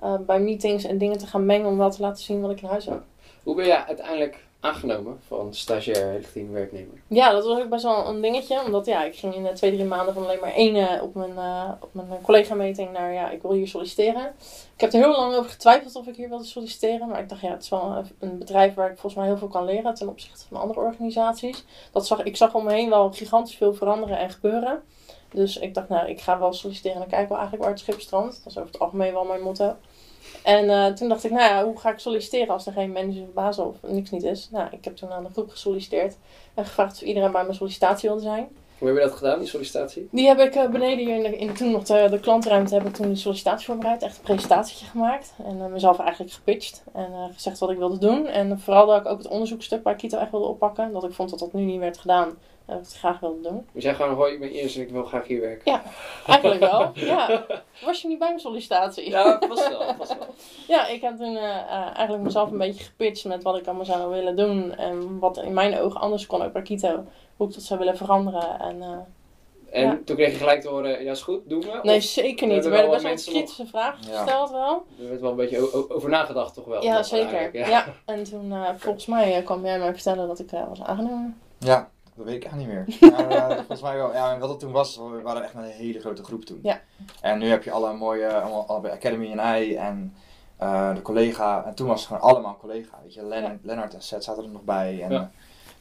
eh, 0.00 0.14
bij 0.26 0.40
meetings 0.40 0.84
en 0.84 0.98
dingen 0.98 1.18
te 1.18 1.26
gaan 1.26 1.46
mengen 1.46 1.68
om 1.68 1.78
wel 1.78 1.90
te 1.90 2.00
laten 2.02 2.24
zien 2.24 2.40
wat 2.40 2.50
ik 2.50 2.60
in 2.62 2.68
huis 2.68 2.84
heb. 2.86 3.02
Hoe 3.42 3.54
ben 3.54 3.66
je 3.66 3.84
uiteindelijk 3.86 4.44
aangenomen 4.60 5.18
van 5.26 5.54
stagiair 5.54 6.16
richting 6.16 6.52
werknemer? 6.52 7.00
Ja, 7.08 7.30
dat 7.32 7.44
was 7.46 7.58
ook 7.60 7.68
best 7.68 7.82
wel 7.84 8.06
een 8.08 8.20
dingetje. 8.20 8.62
Omdat 8.64 8.86
ja, 8.86 9.04
ik 9.04 9.16
ging 9.16 9.34
in 9.34 9.42
de 9.42 9.52
twee, 9.52 9.72
drie 9.72 9.84
maanden 9.84 10.14
van 10.14 10.22
alleen 10.24 10.40
maar 10.40 10.52
één 10.52 11.02
op 11.02 11.14
mijn, 11.14 11.36
eh, 11.38 11.70
op 11.80 11.88
mijn 11.94 12.08
collega-meting 12.22 12.92
naar 12.92 13.12
ja, 13.12 13.30
ik 13.30 13.42
wil 13.42 13.52
hier 13.52 13.68
solliciteren. 13.68 14.26
Ik 14.74 14.80
heb 14.80 14.92
er 14.92 14.98
heel 14.98 15.10
lang 15.16 15.34
over 15.34 15.50
getwijfeld 15.50 15.96
of 15.96 16.06
ik 16.06 16.16
hier 16.16 16.28
wilde 16.28 16.44
solliciteren. 16.44 17.08
Maar 17.08 17.20
ik 17.20 17.28
dacht 17.28 17.40
ja, 17.40 17.50
het 17.50 17.62
is 17.62 17.68
wel 17.68 17.82
een- 17.96 18.28
een 18.30 18.38
bedrijf 18.38 18.74
waar 18.74 18.86
ik 18.90 18.98
volgens 18.98 19.14
mij 19.14 19.26
heel 19.26 19.38
veel 19.38 19.48
kan 19.48 19.64
leren 19.64 19.94
ten 19.94 20.08
opzichte 20.08 20.44
van 20.48 20.60
andere 20.60 20.80
organisaties. 20.80 21.64
Dat 21.92 22.06
zag, 22.06 22.22
ik 22.22 22.36
zag 22.36 22.54
om 22.54 22.64
me 22.64 22.72
heen 22.72 22.90
wel 22.90 23.12
gigantisch 23.12 23.56
veel 23.56 23.74
veranderen 23.74 24.18
en 24.18 24.30
gebeuren. 24.30 24.82
Dus 25.32 25.58
ik 25.58 25.74
dacht, 25.74 25.88
nou, 25.88 26.08
ik 26.08 26.20
ga 26.20 26.38
wel 26.38 26.52
solliciteren 26.52 27.02
en 27.02 27.08
kijken 27.08 27.28
we 27.28 27.34
eigenlijk 27.34 27.62
waar 27.62 27.72
het 27.72 27.80
schip 27.80 28.00
strandt. 28.00 28.40
Dat 28.44 28.52
is 28.52 28.58
over 28.58 28.72
het 28.72 28.80
algemeen 28.80 29.12
wel 29.12 29.24
mijn 29.24 29.42
motto. 29.42 29.76
En 30.42 30.70
eh, 30.70 30.86
toen 30.86 31.08
dacht 31.08 31.24
ik, 31.24 31.30
nou 31.30 31.42
ja, 31.42 31.64
hoe 31.64 31.78
ga 31.78 31.92
ik 31.92 31.98
solliciteren 31.98 32.48
als 32.48 32.66
er 32.66 32.72
geen 32.72 32.92
manager 32.92 33.22
of 33.22 33.32
baas 33.32 33.58
of 33.58 33.76
niks 33.82 34.10
niet 34.10 34.22
is? 34.22 34.48
Nou, 34.50 34.68
ik 34.70 34.84
heb 34.84 34.96
toen 34.96 35.12
aan 35.12 35.24
de 35.24 35.30
groep 35.30 35.50
gesolliciteerd 35.50 36.16
en 36.54 36.64
gevraagd 36.64 36.92
of 36.92 37.00
iedereen 37.00 37.32
bij 37.32 37.42
mijn 37.42 37.54
sollicitatie 37.54 38.08
wilde 38.08 38.24
zijn. 38.24 38.48
Hoe 38.78 38.88
heb 38.88 38.96
je 38.96 39.02
dat 39.02 39.12
gedaan, 39.12 39.38
die 39.38 39.48
sollicitatie? 39.48 40.08
Die 40.10 40.26
heb 40.26 40.38
ik 40.38 40.54
eh, 40.54 40.68
beneden 40.68 40.98
hier 41.06 41.16
in, 41.16 41.22
de, 41.22 41.36
in 41.36 41.54
toen 41.54 41.70
nog 41.70 41.82
de, 41.82 42.06
de 42.10 42.20
klantruimte 42.20 42.74
heb 42.74 42.86
ik 42.86 42.94
toen 42.94 43.08
die 43.08 43.16
sollicitatie 43.16 43.66
voorbereid. 43.66 44.02
Echt 44.02 44.16
een 44.16 44.22
presentatietje 44.22 44.86
gemaakt. 44.86 45.34
En 45.46 45.60
eh, 45.60 45.66
mezelf 45.66 45.98
eigenlijk 45.98 46.32
gepitcht. 46.32 46.84
En 46.92 47.12
eh, 47.12 47.24
gezegd 47.32 47.58
wat 47.58 47.70
ik 47.70 47.78
wilde 47.78 47.98
doen. 47.98 48.26
En 48.26 48.60
vooral 48.60 48.86
dat 48.86 49.00
ik 49.00 49.06
ook 49.06 49.18
het 49.18 49.28
onderzoekstuk 49.28 49.82
bij 49.82 49.94
Kito 49.94 50.18
echt 50.18 50.30
wilde 50.30 50.46
oppakken. 50.46 50.92
Dat 50.92 51.04
ik 51.04 51.12
vond 51.12 51.30
dat 51.30 51.38
dat 51.38 51.52
nu 51.52 51.62
niet 51.62 51.80
werd 51.80 51.98
gedaan. 51.98 52.28
En 52.66 52.74
dat 52.74 52.76
ik 52.76 52.84
het 52.84 52.98
graag 52.98 53.20
wilde 53.20 53.48
doen. 53.48 53.66
Je 53.72 53.80
zei 53.80 53.94
gewoon, 53.94 54.14
hoi, 54.14 54.32
ik 54.32 54.40
ben 54.40 54.50
eerst 54.50 54.76
en 54.76 54.82
ik 54.82 54.90
wil 54.90 55.04
graag 55.04 55.26
hier 55.26 55.40
werken. 55.40 55.80
Eigenlijk 56.26 56.60
wel, 56.60 56.90
ja. 56.94 57.46
Was 57.84 58.02
je 58.02 58.08
niet 58.08 58.18
bij 58.18 58.28
mijn 58.28 58.40
sollicitatie? 58.40 59.10
Ja, 59.10 59.40
vast 59.48 59.68
wel, 59.68 59.94
vast 59.94 60.18
wel. 60.18 60.26
Ja, 60.76 60.86
ik 60.86 61.00
heb 61.00 61.16
toen 61.16 61.36
eigenlijk 61.36 62.22
mezelf 62.22 62.50
een 62.50 62.58
beetje 62.58 62.84
gepitcht 62.84 63.24
met 63.24 63.42
wat 63.42 63.56
ik 63.56 63.66
allemaal 63.66 63.84
zou 63.84 64.10
willen 64.10 64.36
doen. 64.36 64.74
En 64.74 65.18
wat 65.18 65.36
in 65.36 65.52
mijn 65.52 65.78
ogen 65.78 66.00
anders 66.00 66.26
kon 66.26 66.42
ook 66.42 66.52
bij 66.52 66.62
Kito. 66.62 67.04
Hoe 67.36 67.48
ik 67.48 67.54
dat 67.54 67.62
zou 67.62 67.78
willen 67.78 67.96
veranderen. 67.96 68.58
En, 68.60 68.82
eh, 68.82 68.88
En 69.70 69.82
Ja. 69.82 69.98
toen 70.04 70.16
kreeg 70.16 70.30
je 70.32 70.36
gelijk 70.38 70.60
te 70.60 70.68
horen, 70.68 71.04
ja 71.04 71.10
is 71.10 71.22
goed, 71.22 71.48
doen 71.48 71.60
we? 71.60 71.78
nee, 71.82 71.96
Of 71.96 72.02
zeker 72.02 72.46
niet. 72.46 72.64
Er 72.64 72.70
werden 72.70 72.90
best 72.90 73.02
wel 73.02 73.10
mensen 73.12 73.32
kritische 73.32 73.66
vragen 73.66 74.10
Ja. 74.10 74.16
gesteld 74.22 74.50
wel. 74.50 74.84
er 75.00 75.08
werd 75.08 75.20
wel 75.20 75.30
een 75.30 75.36
beetje 75.36 75.88
over 75.94 76.08
nagedacht 76.08 76.54
toch 76.54 76.64
wel? 76.64 76.82
Ja, 76.82 77.02
zeker. 77.02 77.34
eigenlijk, 77.34 77.66
Ja. 77.68 77.84
en 78.14 78.22
toen, 78.24 78.52
eh, 78.52 78.68
volgens 78.76 79.06
mij, 79.06 79.36
eh, 79.36 79.44
kwam 79.44 79.64
jij 79.64 79.78
mij 79.78 79.92
vertellen 79.94 80.26
dat 80.28 80.38
ik 80.38 80.52
eh, 80.52 80.68
was 80.68 80.82
aangenomen. 80.82 81.40
Ja, 81.58 81.90
dat 82.16 82.24
weet 82.24 82.34
ik 82.34 82.44
echt 82.44 82.54
niet 82.54 82.66
meer. 82.66 82.84
Maar, 83.10 83.54
volgens 83.56 83.80
mij 83.82 83.96
wel. 83.96 84.12
Ja, 84.12 84.32
en 84.32 84.38
wat 84.40 84.48
het 84.48 84.58
toen 84.60 84.72
was, 84.72 84.96
we 84.96 85.20
waren 85.22 85.42
echt 85.42 85.54
met 85.54 85.64
een 85.64 85.70
hele 85.70 86.00
grote 86.00 86.24
groep 86.24 86.44
toen. 86.44 86.58
Ja. 86.62 86.80
En 87.20 87.38
nu 87.38 87.48
heb 87.48 87.62
je 87.64 87.70
alle 87.70 87.92
mooie, 87.92 88.28
allemaal, 88.40 88.66
Academy 88.90 89.32
en 89.38 89.62
I 89.62 89.74
en 89.74 90.14
eh, 90.56 90.94
de 90.94 91.02
collega. 91.02 91.64
En 91.64 91.74
toen 91.74 91.86
was 91.86 91.98
het 91.98 92.06
gewoon 92.08 92.22
allemaal 92.32 92.56
collega. 92.60 92.98
Weet 93.02 93.14
je, 93.14 93.22
Len, 93.24 93.42
Ja. 93.42 93.56
Lennart 93.62 93.94
en 93.94 94.02
Seth 94.02 94.24
zaten 94.24 94.42
er 94.44 94.48
nog 94.50 94.62
bij. 94.62 95.02
En 95.02 95.10
Ja. 95.12 95.30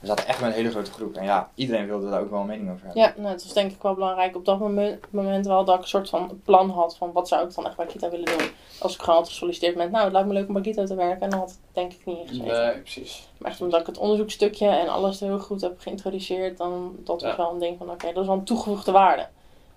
We 0.06 0.12
zaten 0.12 0.28
echt 0.28 0.40
met 0.42 0.50
een 0.50 0.56
hele 0.56 0.70
grote 0.70 0.92
groep. 0.92 1.16
En 1.16 1.24
ja, 1.24 1.50
iedereen 1.56 1.88
wilde 1.88 2.10
daar 2.10 2.22
ook 2.22 2.30
wel 2.30 2.40
een 2.40 2.46
mening 2.46 2.72
over 2.72 2.86
hebben. 2.86 3.02
Ja, 3.04 3.14
nou, 3.18 3.28
het 3.34 3.44
was 3.44 3.54
denk 3.54 3.72
ik 3.72 3.82
wel 3.82 3.94
belangrijk 3.94 4.36
op 4.36 4.46
dat 4.46 4.60
moment, 4.60 5.06
moment 5.10 5.46
wel 5.46 5.66
dat 5.66 5.76
ik 5.76 5.82
een 5.82 5.88
soort 5.88 6.10
van 6.10 6.42
plan 6.44 6.70
had 6.70 6.98
van 6.98 7.12
wat 7.12 7.28
zou 7.28 7.48
ik 7.48 7.56
dan 7.56 7.66
echt 7.66 7.76
bij 7.76 7.86
Kita 7.86 8.10
willen 8.10 8.26
doen. 8.38 8.48
Als 8.80 8.94
ik 8.96 9.02
gewoon 9.02 9.16
had 9.20 9.28
gesolliciteerd 9.28 9.76
met, 9.76 9.92
nou, 9.92 10.04
het 10.04 10.14
lijkt 10.14 10.28
me 10.28 10.34
leuk 10.34 10.48
om 10.48 10.54
bij 10.54 10.62
Kita 10.62 10.86
te 10.86 10.96
werken. 10.96 11.22
En 11.22 11.30
dan 11.30 11.40
had 11.40 11.50
het 11.50 11.60
denk 11.74 11.94
ik 11.94 12.06
niet 12.06 12.18
ingezeten. 12.20 12.48
Nee, 12.66 12.78
precies. 12.80 13.30
Maar 13.38 13.52
echt 13.52 13.62
omdat 13.62 13.80
ik 13.80 13.86
het 13.86 13.98
onderzoekstukje 13.98 14.68
en 14.68 14.88
alles 14.88 15.20
heel 15.20 15.40
goed 15.40 15.62
heb 15.62 15.80
geïntroduceerd, 15.80 16.58
dan 16.58 16.96
dat 17.04 17.22
was 17.22 17.32
Ja. 17.32 17.38
wel 17.38 17.52
een 17.52 17.60
ding 17.60 17.78
van, 17.78 17.90
oké, 17.90 18.06
dat 18.14 18.22
is 18.22 18.28
wel 18.28 18.38
een 18.38 18.44
toegevoegde 18.44 18.92
waarde. 18.92 19.28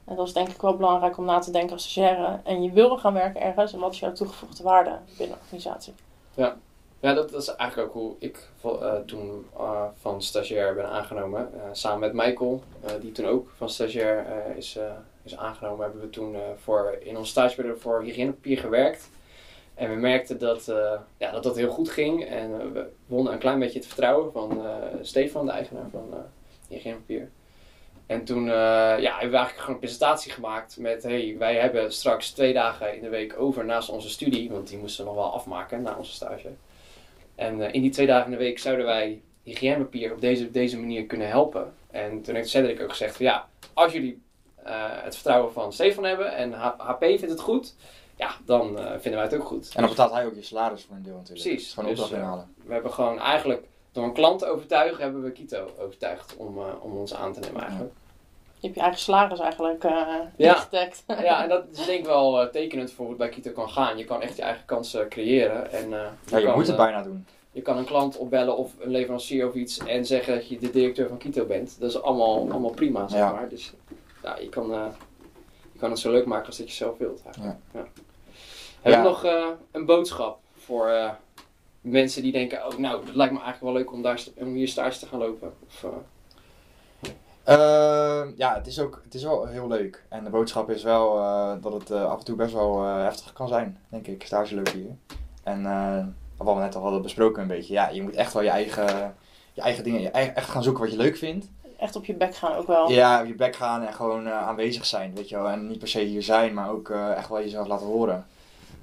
En 0.05 0.17
dat 0.17 0.27
is 0.27 0.33
denk 0.33 0.49
ik 0.49 0.61
wel 0.61 0.77
belangrijk 0.77 1.19
om 1.19 1.25
na 1.25 1.39
te 1.39 1.51
denken 1.51 1.73
als 1.73 1.83
stagiaire. 1.91 2.39
En 2.45 2.63
je 2.63 2.73
wil 2.73 2.99
gaan 2.99 3.13
werken 3.13 3.41
ergens. 3.41 3.73
En 3.73 3.79
wat 3.79 3.93
is 3.93 3.99
jouw 3.99 4.13
toegevoegde 4.13 4.63
waarde 4.63 4.91
binnen 5.19 5.37
de 5.37 5.43
organisatie? 5.43 5.95
Ja, 6.35 6.57
dat, 7.01 7.31
dat 7.31 7.43
is 7.43 7.55
eigenlijk 7.55 7.89
ook 7.89 7.95
hoe 7.95 8.15
ik 8.19 8.49
eh, 8.63 8.95
toen 9.07 9.47
eh, 9.57 9.85
van 10.01 10.23
stagiair 10.23 10.75
ben 10.75 10.89
aangenomen. 10.89 11.51
Eh, 11.55 11.61
samen 11.73 11.99
met 11.99 12.13
Michael, 12.13 12.63
die 13.01 13.13
toen 13.13 13.27
ook 13.27 13.51
van 13.57 13.71
stagiair 13.71 14.27
is, 14.57 14.79
is 15.23 15.37
aangenomen, 15.37 15.85
hebben 15.85 16.01
we 16.01 16.11
toen 16.11 16.37
voor, 16.63 16.99
in 17.01 17.17
ons 17.17 17.29
stageperiode 17.29 17.81
voor 17.81 18.03
hygiënepapier 18.03 18.59
gewerkt. 18.59 19.11
En 19.75 19.91
we 19.91 19.97
merkten 19.97 20.39
dat, 20.39 20.73
ja, 21.17 21.31
dat 21.31 21.43
dat 21.43 21.57
heel 21.57 21.71
goed 21.71 21.91
ging. 21.91 22.25
En 22.25 22.73
we 22.73 22.87
wonnen 23.07 23.33
een 23.33 23.39
klein 23.39 23.59
beetje 23.59 23.79
het 23.79 23.87
vertrouwen 23.89 24.33
van 24.33 24.63
Stefan, 25.03 25.47
de 25.47 25.53
eigenaar 25.53 25.89
van 25.91 26.15
hygiënepapier. 26.69 27.31
En 28.07 28.25
toen 28.25 28.45
ja, 28.45 28.95
hebben 28.95 29.31
we 29.31 29.37
eigenlijk 29.37 29.59
gewoon 29.59 29.75
een 29.75 29.81
presentatie 29.81 30.33
gemaakt 30.33 30.79
met... 30.79 31.03
Hey, 31.03 31.37
wij 31.39 31.55
hebben 31.55 31.93
straks 31.93 32.31
twee 32.31 32.53
dagen 32.53 32.95
in 32.95 33.03
de 33.03 33.09
week 33.09 33.35
over 33.39 33.65
naast 33.65 33.89
onze 33.89 34.11
studie. 34.11 34.51
Want 34.51 34.69
die 34.69 34.79
moesten 34.79 35.05
we 35.05 35.11
nog 35.11 35.21
wel 35.21 35.33
afmaken 35.33 35.83
na 35.83 35.97
onze 35.97 36.13
stage. 36.13 36.49
En 37.39 37.63
eh, 37.63 37.75
in 37.75 37.83
die 37.83 37.91
twee 37.91 38.07
dagen 38.07 38.25
in 38.25 38.31
de 38.31 38.45
week 38.45 38.59
zouden 38.59 38.87
wij 38.87 39.21
hygiënepapier 39.43 40.13
op 40.13 40.21
deze, 40.21 40.51
deze 40.51 40.79
manier 40.79 41.05
kunnen 41.07 41.29
helpen. 41.29 41.75
En 41.91 42.23
toen 42.23 42.35
heeft 42.35 42.49
Cedric 42.49 42.83
ook 42.83 42.91
gezegd 42.91 43.17
van 43.17 43.27
ja, 43.27 43.49
als 43.73 43.93
jullie 43.93 44.23
eh, 44.65 44.75
het 44.79 45.15
vertrouwen 45.15 45.53
van 45.53 45.73
Stefan 45.73 46.05
hebben 46.05 46.35
en 46.37 46.53
H- 46.53 46.75
HP 46.79 47.03
vindt 47.05 47.31
het 47.31 47.41
goed, 47.41 47.75
ja, 48.17 48.31
dan 48.45 48.79
eh, 48.79 48.91
vinden 48.91 49.13
wij 49.21 49.23
het 49.23 49.35
ook 49.35 49.45
goed. 49.47 49.71
En 49.75 49.81
dan 49.81 49.91
betaalt 49.91 50.13
hij 50.13 50.27
ook 50.27 50.35
je 50.35 50.43
salaris 50.43 50.85
voor 50.85 50.97
een 50.97 51.03
deel 51.03 51.17
natuurlijk. 51.17 51.49
Precies. 51.49 51.73
Gewoon 51.75 51.91
Dus, 51.91 52.01
opdracht 52.01 52.23
inhalen. 52.23 52.55
We 52.65 52.73
hebben 52.73 52.93
gewoon 52.93 53.19
eigenlijk 53.19 53.67
door 53.93 54.05
een 54.05 54.13
klant 54.13 54.39
te 54.39 54.47
overtuigen, 54.47 55.03
hebben 55.03 55.23
we 55.23 55.31
Kito 55.33 55.71
overtuigd 55.79 56.37
om, 56.37 56.59
om 56.81 56.97
ons 56.97 57.15
aan 57.15 57.33
te 57.33 57.41
nemen 57.41 57.61
eigenlijk. 57.63 57.93
Je 58.61 58.67
hebt 58.67 58.75
je 58.75 58.81
eigen 58.81 59.01
salaris 59.01 59.39
eigenlijk 59.39 59.85
eh 59.85 60.07
Ja. 60.37 60.55
ingedekt. 60.57 61.05
Ja, 61.29 61.43
en 61.43 61.49
dat 61.49 61.65
is 61.73 61.87
denk 61.87 61.99
ik 61.99 62.05
wel 62.07 62.41
eh, 62.43 62.49
tekenend 62.49 62.91
voor 62.93 63.05
hoe 63.07 63.09
het 63.15 63.19
bij 63.19 63.29
Kito 63.29 63.51
kan 63.51 63.71
gaan. 63.71 63.99
Je 63.99 64.05
kan 64.05 64.23
echt 64.23 64.37
je 64.37 64.43
eigen 64.43 64.65
kansen 64.65 65.09
creëren. 65.09 65.73
En, 65.73 65.85
eh, 65.93 66.07
Ja, 66.27 66.39
je 66.39 66.45
kan, 66.45 66.55
moet 66.55 66.67
het 66.67 66.77
eh, 66.77 66.83
bijna 66.85 67.03
doen. 67.03 67.27
Je 67.53 67.63
kan 67.63 67.77
een 67.77 67.85
klant 67.85 68.17
opbellen 68.17 68.57
of 68.57 68.73
een 68.79 68.91
leverancier 68.91 69.49
of 69.49 69.55
iets 69.55 69.79
en 69.79 70.07
zeggen 70.07 70.35
dat 70.35 70.49
je 70.49 70.59
de 70.59 70.71
directeur 70.71 71.09
van 71.09 71.19
Kito 71.19 71.45
bent. 71.45 71.77
Dat 71.81 71.91
is 71.91 72.03
allemaal, 72.03 72.51
allemaal 72.51 72.71
prima, 72.71 73.09
zeg 73.09 73.19
Ja. 73.19 73.33
maar. 73.33 73.49
Dus 73.49 73.73
ja, 74.23 74.37
je 74.39 74.49
kan, 74.49 74.73
eh, 74.73 74.87
je 75.73 75.79
kan 75.79 75.91
het 75.91 75.99
zo 75.99 76.11
leuk 76.11 76.27
maken 76.27 76.47
als 76.47 76.57
dat 76.59 76.69
je 76.69 76.75
zelf 76.75 76.99
wilt. 76.99 77.23
Eigenlijk. 77.25 77.57
Ja. 77.73 77.85
Heb 78.81 78.93
Ja. 78.93 78.99
je 79.03 79.09
nog 79.09 79.25
eh, 79.25 79.47
een 79.71 79.85
boodschap 79.85 80.39
voor 80.57 80.89
eh, 80.89 81.11
mensen 81.81 82.23
die 82.23 82.33
denken, 82.33 82.67
oh 82.67 82.77
nou, 82.77 83.07
het 83.07 83.15
lijkt 83.15 83.33
me 83.33 83.41
eigenlijk 83.41 83.73
wel 83.73 83.83
leuk 83.83 83.93
om, 83.93 84.03
daar, 84.03 84.23
om 84.35 84.55
hier 84.55 84.69
stage 84.69 84.99
te 84.99 85.07
gaan 85.07 85.19
lopen? 85.19 85.55
Of, 85.67 85.85
eh, 87.57 88.19
Ehm, 88.21 88.31
ja, 88.37 88.55
het 88.55 88.67
is, 88.67 88.81
ook, 88.81 89.01
het 89.05 89.15
is 89.15 89.23
wel 89.23 89.47
heel 89.47 89.69
leuk. 89.69 90.05
En 90.09 90.25
de 90.25 90.31
boodschap 90.31 90.71
is 90.71 90.83
wel 90.83 91.19
eh, 91.19 91.53
dat 91.61 91.73
het 91.73 91.91
eh, 91.91 92.05
af 92.05 92.19
en 92.19 92.25
toe 92.25 92.37
best 92.37 92.53
wel 92.53 92.85
eh, 92.85 93.03
heftig 93.03 93.33
kan 93.33 93.49
zijn, 93.49 93.79
denk 93.89 94.07
ik, 94.07 94.27
stage 94.27 94.55
lopen 94.55 94.73
hier. 94.79 94.91
En 95.43 95.67
eh, 95.67 96.05
wat 96.37 96.55
we 96.55 96.61
net 96.61 96.75
al 96.75 96.83
hadden 96.83 97.03
besproken 97.03 97.43
een 97.43 97.49
beetje, 97.49 97.73
ja, 97.73 97.89
je 97.89 98.03
moet 98.03 98.15
echt 98.15 98.33
wel 98.33 98.43
je 98.43 98.49
eigen, 98.51 99.15
je 99.53 99.61
eigen 99.61 99.85
dingen, 99.85 100.01
je 100.01 100.11
eigen- 100.11 100.37
echt 100.37 100.49
gaan 100.51 100.63
zoeken 100.63 100.83
wat 100.83 100.93
je 100.93 100.97
leuk 100.99 101.17
vindt. 101.17 101.47
Echt 101.79 101.97
op 101.97 102.05
je 102.05 102.15
bek 102.15 102.35
gaan 102.35 102.57
ook 102.57 102.67
wel. 102.67 102.91
Ja, 102.91 103.21
op 103.21 103.27
je 103.27 103.35
bek 103.35 103.57
gaan 103.57 103.83
en 103.87 103.93
gewoon 103.95 104.27
eh, 104.27 104.47
aanwezig 104.47 104.85
zijn, 104.87 105.15
weet 105.15 105.29
je 105.29 105.37
wel. 105.37 105.49
En 105.49 105.67
niet 105.67 105.79
per 105.79 105.89
se 105.89 106.01
hier 106.01 106.23
zijn, 106.23 106.55
maar 106.55 106.71
ook 106.71 106.91
eh, 106.91 107.11
echt 107.17 107.29
wel 107.29 107.41
jezelf 107.41 107.67
laten 107.67 107.87
horen. 107.87 108.27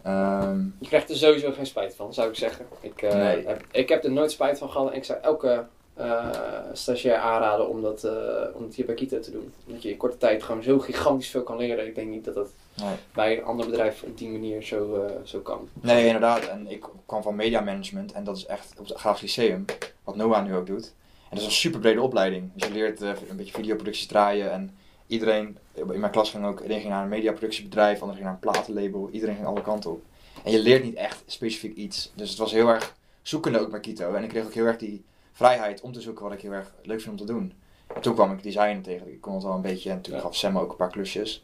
Ehm, 0.02 0.60
je 0.80 0.88
krijgt 0.88 1.10
er 1.10 1.16
sowieso 1.16 1.52
geen 1.52 1.66
spijt 1.66 1.96
van, 1.96 2.14
zou 2.14 2.30
ik 2.30 2.36
zeggen. 2.36 2.66
Ik, 2.80 3.02
eh, 3.02 3.14
Nee. 3.16 3.48
heb, 3.48 3.64
ik 3.72 3.90
heb 3.90 4.04
er 4.04 4.12
nooit 4.12 4.32
spijt 4.32 4.58
van 4.58 4.70
gehad 4.70 4.90
en 4.90 4.96
ik 4.96 5.04
zou 5.04 5.20
elke 5.22 5.66
eh 5.96 6.30
stagiair 6.74 7.18
aanraden 7.18 7.70
om 7.70 7.82
dat, 7.82 8.04
eh, 8.04 8.14
om 8.54 8.64
het 8.64 8.75
hier 8.75 8.86
bij 8.86 8.96
Kito 8.96 9.20
te 9.20 9.32
doen. 9.32 9.54
Omdat 9.66 9.84
je 9.84 9.90
in 9.90 9.98
korte 9.98 10.18
tijd 10.18 10.44
gewoon 10.44 10.64
zo 10.64 10.80
gigantisch 10.80 11.30
veel 11.30 11.44
kan 11.44 11.58
leren. 11.58 11.88
Ik 11.88 11.96
denk 11.96 12.10
niet 12.10 12.25
dat 12.25 12.36
dat 12.36 12.50
nee. 12.82 12.96
bij 13.14 13.38
een 13.38 13.44
ander 13.44 13.66
bedrijf 13.66 14.04
op 14.04 14.18
die 14.18 14.30
manier 14.30 14.64
zo, 14.64 14.96
eh, 14.96 15.12
zo 15.24 15.40
kan. 15.40 15.70
Nee, 15.82 16.06
inderdaad. 16.06 16.48
En 16.48 16.68
ik 16.68 16.86
kwam 17.06 17.22
van 17.24 17.36
media 17.36 17.62
management 17.62 18.12
en 18.12 18.24
dat 18.24 18.38
is 18.38 18.46
echt 18.46 18.74
op 18.80 18.88
het 18.88 18.98
Grafisch 18.98 19.36
Lyceum, 19.36 19.66
wat 20.04 20.16
Noah 20.16 20.46
nu 20.46 20.56
ook 20.56 20.66
doet. 20.66 20.94
En 21.29 21.29
dat 21.29 21.40
is 21.40 21.46
een 21.46 21.51
super 21.51 21.79
brede 21.79 22.01
opleiding. 22.01 22.51
Dus 22.53 22.68
je 22.68 22.74
leert 22.74 23.01
een 23.01 23.36
beetje 23.36 23.53
videoproducties 23.53 24.08
draaien 24.08 24.51
en 24.51 24.77
iedereen, 25.08 25.58
in 25.74 26.00
mijn 26.00 26.12
klas 26.12 26.29
ging 26.29 26.46
ook, 26.46 26.60
iedereen 26.60 26.81
ging 26.81 26.94
naar 26.94 27.03
een 27.03 27.10
mediaproductiebedrijf, 27.10 28.01
anderen 28.01 28.16
ging 28.16 28.24
naar 28.24 28.34
een 28.34 28.51
platenlabel, 28.51 29.10
iedereen 29.12 29.36
ging 29.36 29.48
alle 29.48 29.62
kanten 29.62 29.92
op. 29.92 30.01
En 30.44 30.51
je 30.51 30.60
leert 30.60 30.84
niet 30.84 30.96
echt 30.96 31.24
specifiek 31.25 31.75
iets. 31.75 32.12
Dus 32.16 32.29
het 32.29 32.38
was 32.38 32.51
heel 32.51 32.68
erg 32.68 32.96
zoekende 33.22 33.60
ook 33.60 33.72
bij 33.72 33.79
Kito. 33.79 34.14
En 34.14 34.24
ik 34.24 34.29
kreeg 34.29 34.46
ook 34.46 34.53
heel 34.53 34.66
erg 34.66 34.77
die 34.77 35.03
vrijheid 35.36 35.82
om 35.82 35.92
te 35.92 36.02
zoeken 36.02 36.24
wat 36.24 36.34
ik 36.34 36.42
heel 36.42 36.52
erg 36.52 36.72
leuk 36.84 37.02
vind 37.02 37.12
om 37.20 37.26
te 37.28 37.34
doen. 37.34 37.54
En 37.96 38.02
toen 38.02 38.14
kwam 38.14 38.32
ik 38.32 38.44
design 38.44 38.82
tegen. 38.82 39.12
Ik 39.12 39.22
kon 39.22 39.34
het 39.34 39.44
wel 39.44 39.54
een 39.54 39.62
beetje 39.62 39.90
en 39.90 40.02
toen 40.02 40.14
Ja. 40.16 40.20
gaf 40.20 40.36
Sam 40.36 40.58
ook 40.58 40.70
een 40.72 40.76
paar 40.78 40.90
klusjes. 40.90 41.44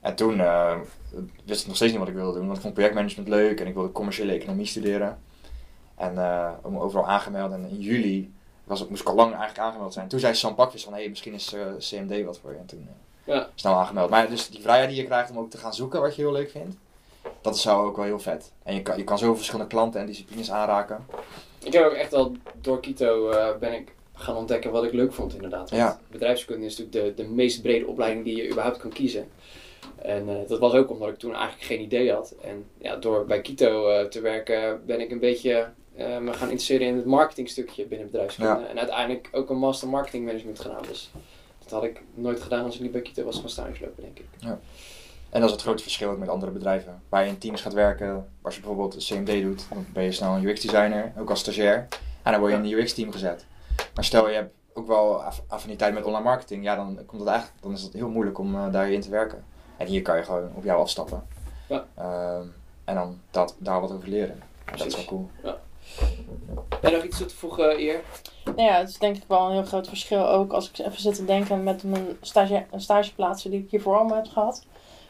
En 0.00 0.14
toen 0.14 0.40
eh, 0.40 0.76
wist 1.44 1.60
ik 1.60 1.66
nog 1.66 1.76
steeds 1.76 1.90
niet 1.90 2.00
wat 2.00 2.08
ik 2.08 2.14
wilde 2.14 2.32
doen. 2.38 2.44
Want 2.44 2.56
ik 2.56 2.62
vond 2.62 2.74
projectmanagement 2.74 3.28
leuk 3.28 3.60
en 3.60 3.66
ik 3.66 3.74
wilde 3.74 3.92
commerciële 3.92 4.32
economie 4.32 4.66
studeren. 4.66 5.18
En 5.96 6.14
me 6.72 6.80
overal 6.80 7.06
aangemeld. 7.06 7.52
En 7.52 7.66
in 7.68 7.80
juli 7.80 8.32
was, 8.64 8.88
moest 8.88 9.00
ik 9.02 9.08
al 9.08 9.14
lang 9.14 9.30
eigenlijk 9.30 9.58
aangemeld 9.60 9.92
zijn. 9.92 10.08
Toen 10.08 10.20
zei 10.20 10.34
Sam 10.34 10.54
Pakvis 10.54 10.84
van, 10.84 10.92
hé, 10.92 10.98
hey, 10.98 11.08
misschien 11.08 11.34
is 11.34 11.52
eh, 11.52 11.60
CMD 11.78 12.24
wat 12.24 12.38
voor 12.38 12.52
je. 12.52 12.58
En 12.58 12.66
toen 12.66 12.88
Ja. 13.24 13.48
snel 13.54 13.74
aangemeld. 13.74 14.10
Maar 14.10 14.28
dus 14.28 14.48
die 14.50 14.60
vrijheid 14.60 14.88
die 14.88 14.98
je 15.00 15.04
krijgt 15.04 15.30
om 15.30 15.38
ook 15.38 15.50
te 15.50 15.58
gaan 15.58 15.74
zoeken 15.74 16.00
wat 16.00 16.16
je 16.16 16.22
heel 16.22 16.32
leuk 16.32 16.50
vindt. 16.50 16.76
Dat 17.40 17.54
is 17.54 17.62
zo 17.62 17.84
ook 17.84 17.96
wel 17.96 18.04
heel 18.04 18.18
vet. 18.18 18.52
En 18.62 18.74
je 18.74 18.82
kan, 18.82 18.96
je 18.96 19.04
kan 19.04 19.18
zoveel 19.18 19.36
verschillende 19.36 19.70
klanten 19.70 20.00
en 20.00 20.06
disciplines 20.06 20.50
aanraken. 20.50 21.06
Ik 21.64 21.72
heb 21.72 21.84
ook 21.84 21.92
echt 21.92 22.10
wel 22.10 22.32
door 22.60 22.80
Kito 22.80 23.30
eh, 23.30 23.56
ben 23.58 23.72
ik 23.72 23.92
gaan 24.14 24.36
ontdekken 24.36 24.70
wat 24.70 24.84
ik 24.84 24.92
leuk 24.92 25.12
vond 25.12 25.34
inderdaad. 25.34 25.70
Want 25.70 25.82
Ja. 25.82 26.00
Bedrijfskunde 26.10 26.66
is 26.66 26.78
natuurlijk 26.78 27.16
de, 27.16 27.22
de 27.22 27.28
meest 27.28 27.62
brede 27.62 27.86
opleiding 27.86 28.24
die 28.24 28.36
je 28.36 28.50
überhaupt 28.50 28.78
kan 28.78 28.90
kiezen. 28.90 29.28
En 29.96 30.28
eh, 30.28 30.48
dat 30.48 30.58
was 30.58 30.72
ook 30.72 30.90
omdat 30.90 31.08
ik 31.08 31.18
toen 31.18 31.34
eigenlijk 31.34 31.62
geen 31.62 31.80
idee 31.80 32.12
had. 32.12 32.34
En 32.42 32.64
ja, 32.78 32.96
door 32.96 33.24
bij 33.24 33.40
Kito 33.40 33.88
eh, 33.88 34.04
te 34.04 34.20
werken 34.20 34.82
ben 34.86 35.00
ik 35.00 35.10
een 35.10 35.18
beetje 35.18 35.68
me 35.98 36.32
gaan 36.32 36.48
interesseren 36.48 36.86
in 36.86 36.96
het 36.96 37.04
marketingstukje 37.04 37.84
binnen 37.86 38.10
bedrijfskunde. 38.10 38.60
Ja. 38.60 38.66
En 38.66 38.78
uiteindelijk 38.78 39.28
ook 39.32 39.50
een 39.50 39.58
master 39.58 39.88
marketing 39.88 40.24
management 40.24 40.60
gedaan. 40.60 40.82
Dus 40.88 41.10
dat 41.58 41.70
had 41.70 41.84
ik 41.84 42.02
nooit 42.14 42.40
gedaan 42.40 42.64
als 42.64 42.74
ik 42.74 42.80
niet 42.80 42.92
bij 42.92 43.00
Kito 43.00 43.24
was 43.24 43.38
gaan 43.38 43.48
stage 43.48 43.80
lopen, 43.80 44.02
denk 44.02 44.18
ik. 44.18 44.26
En 45.30 45.40
dat 45.40 45.48
is 45.48 45.54
het 45.54 45.64
grote 45.64 45.82
verschil 45.82 46.10
ook 46.10 46.18
met 46.18 46.28
andere 46.28 46.52
bedrijven. 46.52 47.02
Waar 47.08 47.22
je 47.22 47.28
in 47.28 47.38
teams 47.38 47.60
gaat 47.60 47.72
werken, 47.72 48.28
als 48.42 48.54
je 48.54 48.60
bijvoorbeeld 48.60 48.94
een 48.94 49.24
CMD 49.24 49.42
doet, 49.42 49.66
dan 49.68 49.86
ben 49.92 50.02
je 50.04 50.12
snel 50.12 50.34
een 50.34 50.44
UX-designer, 50.44 51.12
ook 51.18 51.30
als 51.30 51.40
stagiair. 51.40 51.88
En 52.22 52.32
dan 52.32 52.40
word 52.40 52.52
je 52.52 52.58
in 52.58 52.64
een 52.64 52.78
UX-team 52.78 53.12
gezet. 53.12 53.46
Maar 53.94 54.04
stel 54.04 54.28
je 54.28 54.34
hebt 54.34 54.54
ook 54.72 54.86
wel 54.86 55.22
aff- 55.22 55.42
affiniteit 55.48 55.94
met 55.94 56.04
online 56.04 56.24
marketing, 56.24 56.64
ja, 56.64 56.76
dan, 56.76 56.98
komt 57.06 57.20
het 57.20 57.30
eigenlijk, 57.30 57.62
dan 57.62 57.72
is 57.72 57.82
het 57.82 57.92
heel 57.92 58.08
moeilijk 58.08 58.38
om 58.38 58.54
uh, 58.54 58.72
daarin 58.72 59.00
te 59.00 59.10
werken. 59.10 59.44
En 59.76 59.86
hier 59.86 60.02
kan 60.02 60.16
je 60.16 60.22
gewoon 60.22 60.50
op 60.54 60.64
jou 60.64 60.80
afstappen. 60.80 61.26
Ja. 61.68 61.86
Ehm, 61.94 62.46
en 62.84 62.94
dan 62.94 63.20
dat, 63.30 63.54
daar 63.58 63.80
wat 63.80 63.92
over 63.92 64.08
leren. 64.08 64.42
Dat 64.76 64.86
is 64.86 64.96
wel 64.96 65.04
cool. 65.04 65.30
Ben 66.80 66.90
je 66.90 66.96
nog 66.96 67.04
iets 67.04 67.18
toe 67.18 67.26
te 67.26 67.36
voegen, 67.36 67.80
Eer? 67.80 68.00
Nou 68.44 68.62
ja, 68.62 68.78
het 68.78 68.88
is 68.88 68.98
denk 68.98 69.16
ik 69.16 69.22
wel 69.26 69.46
een 69.46 69.52
heel 69.52 69.64
groot 69.64 69.88
verschil 69.88 70.28
ook 70.28 70.52
als 70.52 70.70
ik 70.70 70.78
even 70.78 71.00
zit 71.00 71.14
te 71.14 71.24
denken 71.24 71.62
met 71.62 71.82
mijn 71.82 72.16
stage, 72.20 72.64
stageplaatsen 72.76 73.50
die 73.50 73.60
ik 73.60 73.70
hiervoor 73.70 73.96
allemaal 73.96 74.16
heb 74.16 74.26
gehad. 74.26 74.64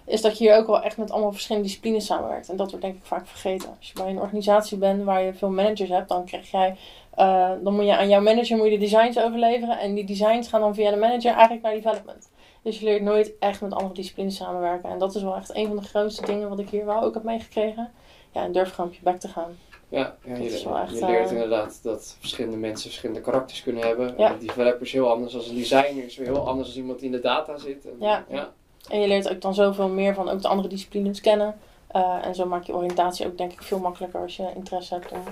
Is 0.09 0.21
dat 0.21 0.39
je 0.39 0.45
hier 0.45 0.57
ook 0.57 0.67
wel 0.67 0.83
echt 0.83 0.97
met 0.97 1.11
allemaal 1.11 1.33
verschillende 1.33 1.67
disciplines 1.67 2.07
samenwerkt. 2.07 2.49
En 2.49 2.57
dat 2.57 2.71
wordt 2.71 2.85
denk 2.85 2.97
ik 2.97 3.05
vaak 3.05 3.27
vergeten. 3.27 3.69
Als 3.79 3.89
je 3.89 3.93
bij 4.03 4.11
een 4.11 4.21
organisatie 4.21 4.79
bent 4.79 5.05
waar 5.05 5.23
je 5.23 5.35
veel 5.35 5.51
managers 5.51 5.89
hebt, 5.91 6.09
dan 6.09 6.25
krijg 6.25 6.51
jij. 6.51 6.77
eh, 7.15 7.51
dan 7.63 7.75
moet 7.75 7.85
je 7.85 7.97
aan 7.97 8.09
jouw 8.09 8.21
manager 8.21 8.57
moet 8.57 8.67
je 8.67 8.73
de 8.73 8.79
designs 8.79 9.19
overleveren. 9.19 9.79
En 9.79 9.95
die 9.95 10.05
designs 10.05 10.49
gaan 10.49 10.61
dan 10.61 10.75
via 10.75 10.91
de 10.91 10.97
manager 10.97 11.31
eigenlijk 11.33 11.63
naar 11.63 11.75
development. 11.75 12.31
Dus 12.63 12.79
je 12.79 12.85
leert 12.85 13.03
nooit 13.03 13.33
echt 13.39 13.61
met 13.61 13.73
andere 13.73 13.95
disciplines 13.95 14.37
samenwerken. 14.37 14.91
En 14.91 14.99
dat 14.99 15.15
is 15.15 15.23
wel 15.23 15.37
echt 15.37 15.55
een 15.57 15.67
van 15.67 15.77
de 15.77 15.83
grootste 15.83 16.27
dingen 16.27 16.49
wat 16.49 16.59
ik 16.59 16.69
hier 16.69 16.87
wel 16.87 17.03
ook 17.03 17.15
heb 17.15 17.23
meegekregen. 17.23 17.91
Ja, 18.33 18.43
en 18.43 18.53
durf 18.53 18.75
gewoon 18.75 18.91
op 18.91 18.97
je 18.97 19.03
bek 19.03 19.21
te 19.21 19.29
gaan. 19.29 19.57
Ja, 19.89 20.17
ja 20.25 20.37
je, 20.37 20.45
is 20.45 20.65
wel 20.65 20.79
echt, 20.79 20.99
je 20.99 21.07
leert 21.07 21.27
eh, 21.27 21.33
inderdaad 21.33 21.79
dat 21.83 22.17
verschillende 22.19 22.57
mensen 22.57 22.89
verschillende 22.89 23.21
karakters 23.21 23.63
kunnen 23.63 23.87
hebben. 23.87 24.15
Ja. 24.17 24.33
Een 24.33 24.39
developer 24.47 24.81
is 24.83 24.93
heel 24.93 25.11
anders 25.11 25.33
dan 25.33 25.43
een 25.49 25.55
designer, 25.55 26.05
is 26.05 26.17
weer 26.17 26.27
heel 26.27 26.49
anders 26.49 26.69
dan 26.69 26.77
iemand 26.77 26.99
die 26.99 27.07
in 27.09 27.15
de 27.15 27.21
data 27.21 27.59
zit. 27.59 27.85
En, 27.87 27.97
Ja. 28.01 28.25
ja. 28.29 28.53
En 28.89 29.01
je 29.01 29.09
leert 29.09 29.31
ook 29.31 29.41
dan 29.41 29.55
zoveel 29.55 29.89
meer 29.89 30.15
van 30.15 30.29
ook 30.29 30.43
de 30.43 30.49
andere 30.49 30.69
disciplines 30.69 31.21
kennen. 31.21 31.59
Uh, 31.97 32.27
en 32.27 32.35
zo 32.35 32.47
maak 32.47 32.65
je 32.65 32.75
oriëntatie 32.75 33.27
ook 33.27 33.39
denk 33.39 33.53
ik 33.53 33.63
veel 33.63 33.79
makkelijker 33.79 34.21
als 34.21 34.37
je 34.37 34.53
interesse 34.55 34.95
hebt 34.95 35.13
om 35.13 35.23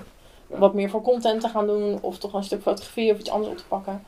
wat 0.47 0.73
meer 0.73 0.89
voor 0.89 1.01
content 1.01 1.41
te 1.41 1.49
gaan 1.49 1.67
doen. 1.67 1.97
Of 2.01 2.17
toch 2.17 2.33
een 2.33 2.43
stuk 2.43 2.61
fotografie 2.61 3.11
of 3.11 3.19
iets 3.19 3.29
anders 3.29 3.51
op 3.51 3.57
te 3.57 3.65
pakken. 3.67 4.03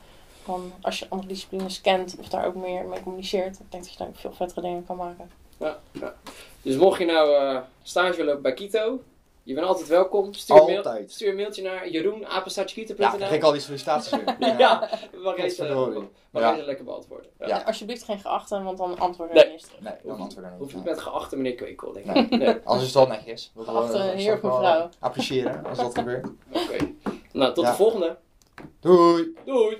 Dan 0.46 0.72
als 0.80 0.98
je 0.98 1.06
andere 1.08 1.28
disciplines 1.28 1.80
kent 1.80 2.16
of 2.20 2.28
daar 2.28 2.46
ook 2.46 2.54
meer 2.54 2.84
mee 2.84 3.02
communiceert. 3.02 3.58
Ik 3.58 3.70
denk 3.70 3.82
dat 3.82 3.92
je 3.92 3.98
daar 3.98 4.08
ook 4.08 4.16
veel 4.16 4.32
vettere 4.32 4.60
dingen 4.60 4.86
kan 4.86 4.96
maken. 4.96 5.30
Ja, 5.56 5.78
ja. 5.92 6.14
Dus 6.62 6.76
mocht 6.76 6.98
je 6.98 7.04
nou 7.04 7.34
eh, 7.34 7.60
stage 7.82 8.24
lopen 8.24 8.42
bij 8.42 8.54
Kito, 8.54 9.00
je 9.42 9.54
bent 9.54 9.66
altijd 9.66 9.88
welkom. 9.88 10.32
Stuur 10.34 10.56
een, 10.56 10.82
mail, 10.82 11.04
stuur 11.08 11.28
een 11.28 11.36
mailtje 11.36 11.62
naar 11.62 11.88
jeroen.apenstaartjekito.nl 11.88 13.02
Ja, 13.04 13.08
dan 13.10 13.18
krijg 13.18 13.34
ik 13.34 13.42
al 13.42 13.52
die 13.52 13.60
sollicitaties 13.60 14.10
weer. 14.10 14.36
Ja, 14.58 14.88
mag 15.22 15.36
Ja. 15.36 15.42
deze 15.42 16.64
lekker 16.64 16.84
beantwoorden. 16.84 17.30
Ja. 17.38 17.46
Ja. 17.46 17.60
En 17.60 17.66
alsjeblieft 17.66 18.02
geen 18.02 18.18
geachten, 18.18 18.64
want 18.64 18.78
dan 18.78 18.98
antwoorden 18.98 19.36
Nee. 19.36 19.44
we 19.44 19.50
eerst 19.50 19.64
terug. 19.66 19.80
Nee, 19.80 19.94
dan 20.04 20.20
antwoord 20.20 20.46
ik 20.46 20.52
Hoef 20.58 20.70
je 20.70 20.76
niet. 20.76 20.84
niet 20.84 20.94
met 20.94 21.02
geachte 21.02 21.36
meneer 21.36 21.54
Kwekel, 21.54 21.92
denk 21.92 22.06
ik. 22.06 22.30
Nee. 22.30 22.38
Nee. 22.38 22.60
Anders 22.64 22.86
is 22.88 22.94
het 22.94 23.08
wel 23.08 23.16
netjes. 23.16 23.52
Geachte 23.56 23.98
heer 23.98 24.34
of 24.34 24.42
mevrouw. 24.42 24.88
Appreciëren 24.98 25.66
als 25.66 25.78
dat 25.78 25.94
gebeurt. 25.98 26.26
Oké. 26.52 26.76
Nou, 27.32 27.54
tot 27.54 27.64
Ja. 27.64 27.70
de 27.70 27.76
volgende. 27.76 28.18
Doei! 28.80 29.34
Doei! 29.44 29.78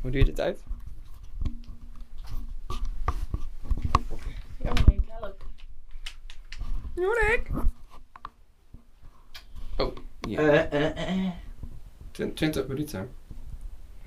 Hoe 0.00 0.10
doe 0.10 0.20
je 0.20 0.24
dit 0.24 0.40
uit? 0.40 0.62
Ja, 4.58 4.72
nee, 4.86 5.00
help. 5.08 5.44
Oh, 9.78 9.92
ja. 10.28 10.40
Eh, 10.40 10.68
eh, 10.70 11.26
eh. 11.26 11.32
20 12.12 12.68
minuten. 12.68 13.08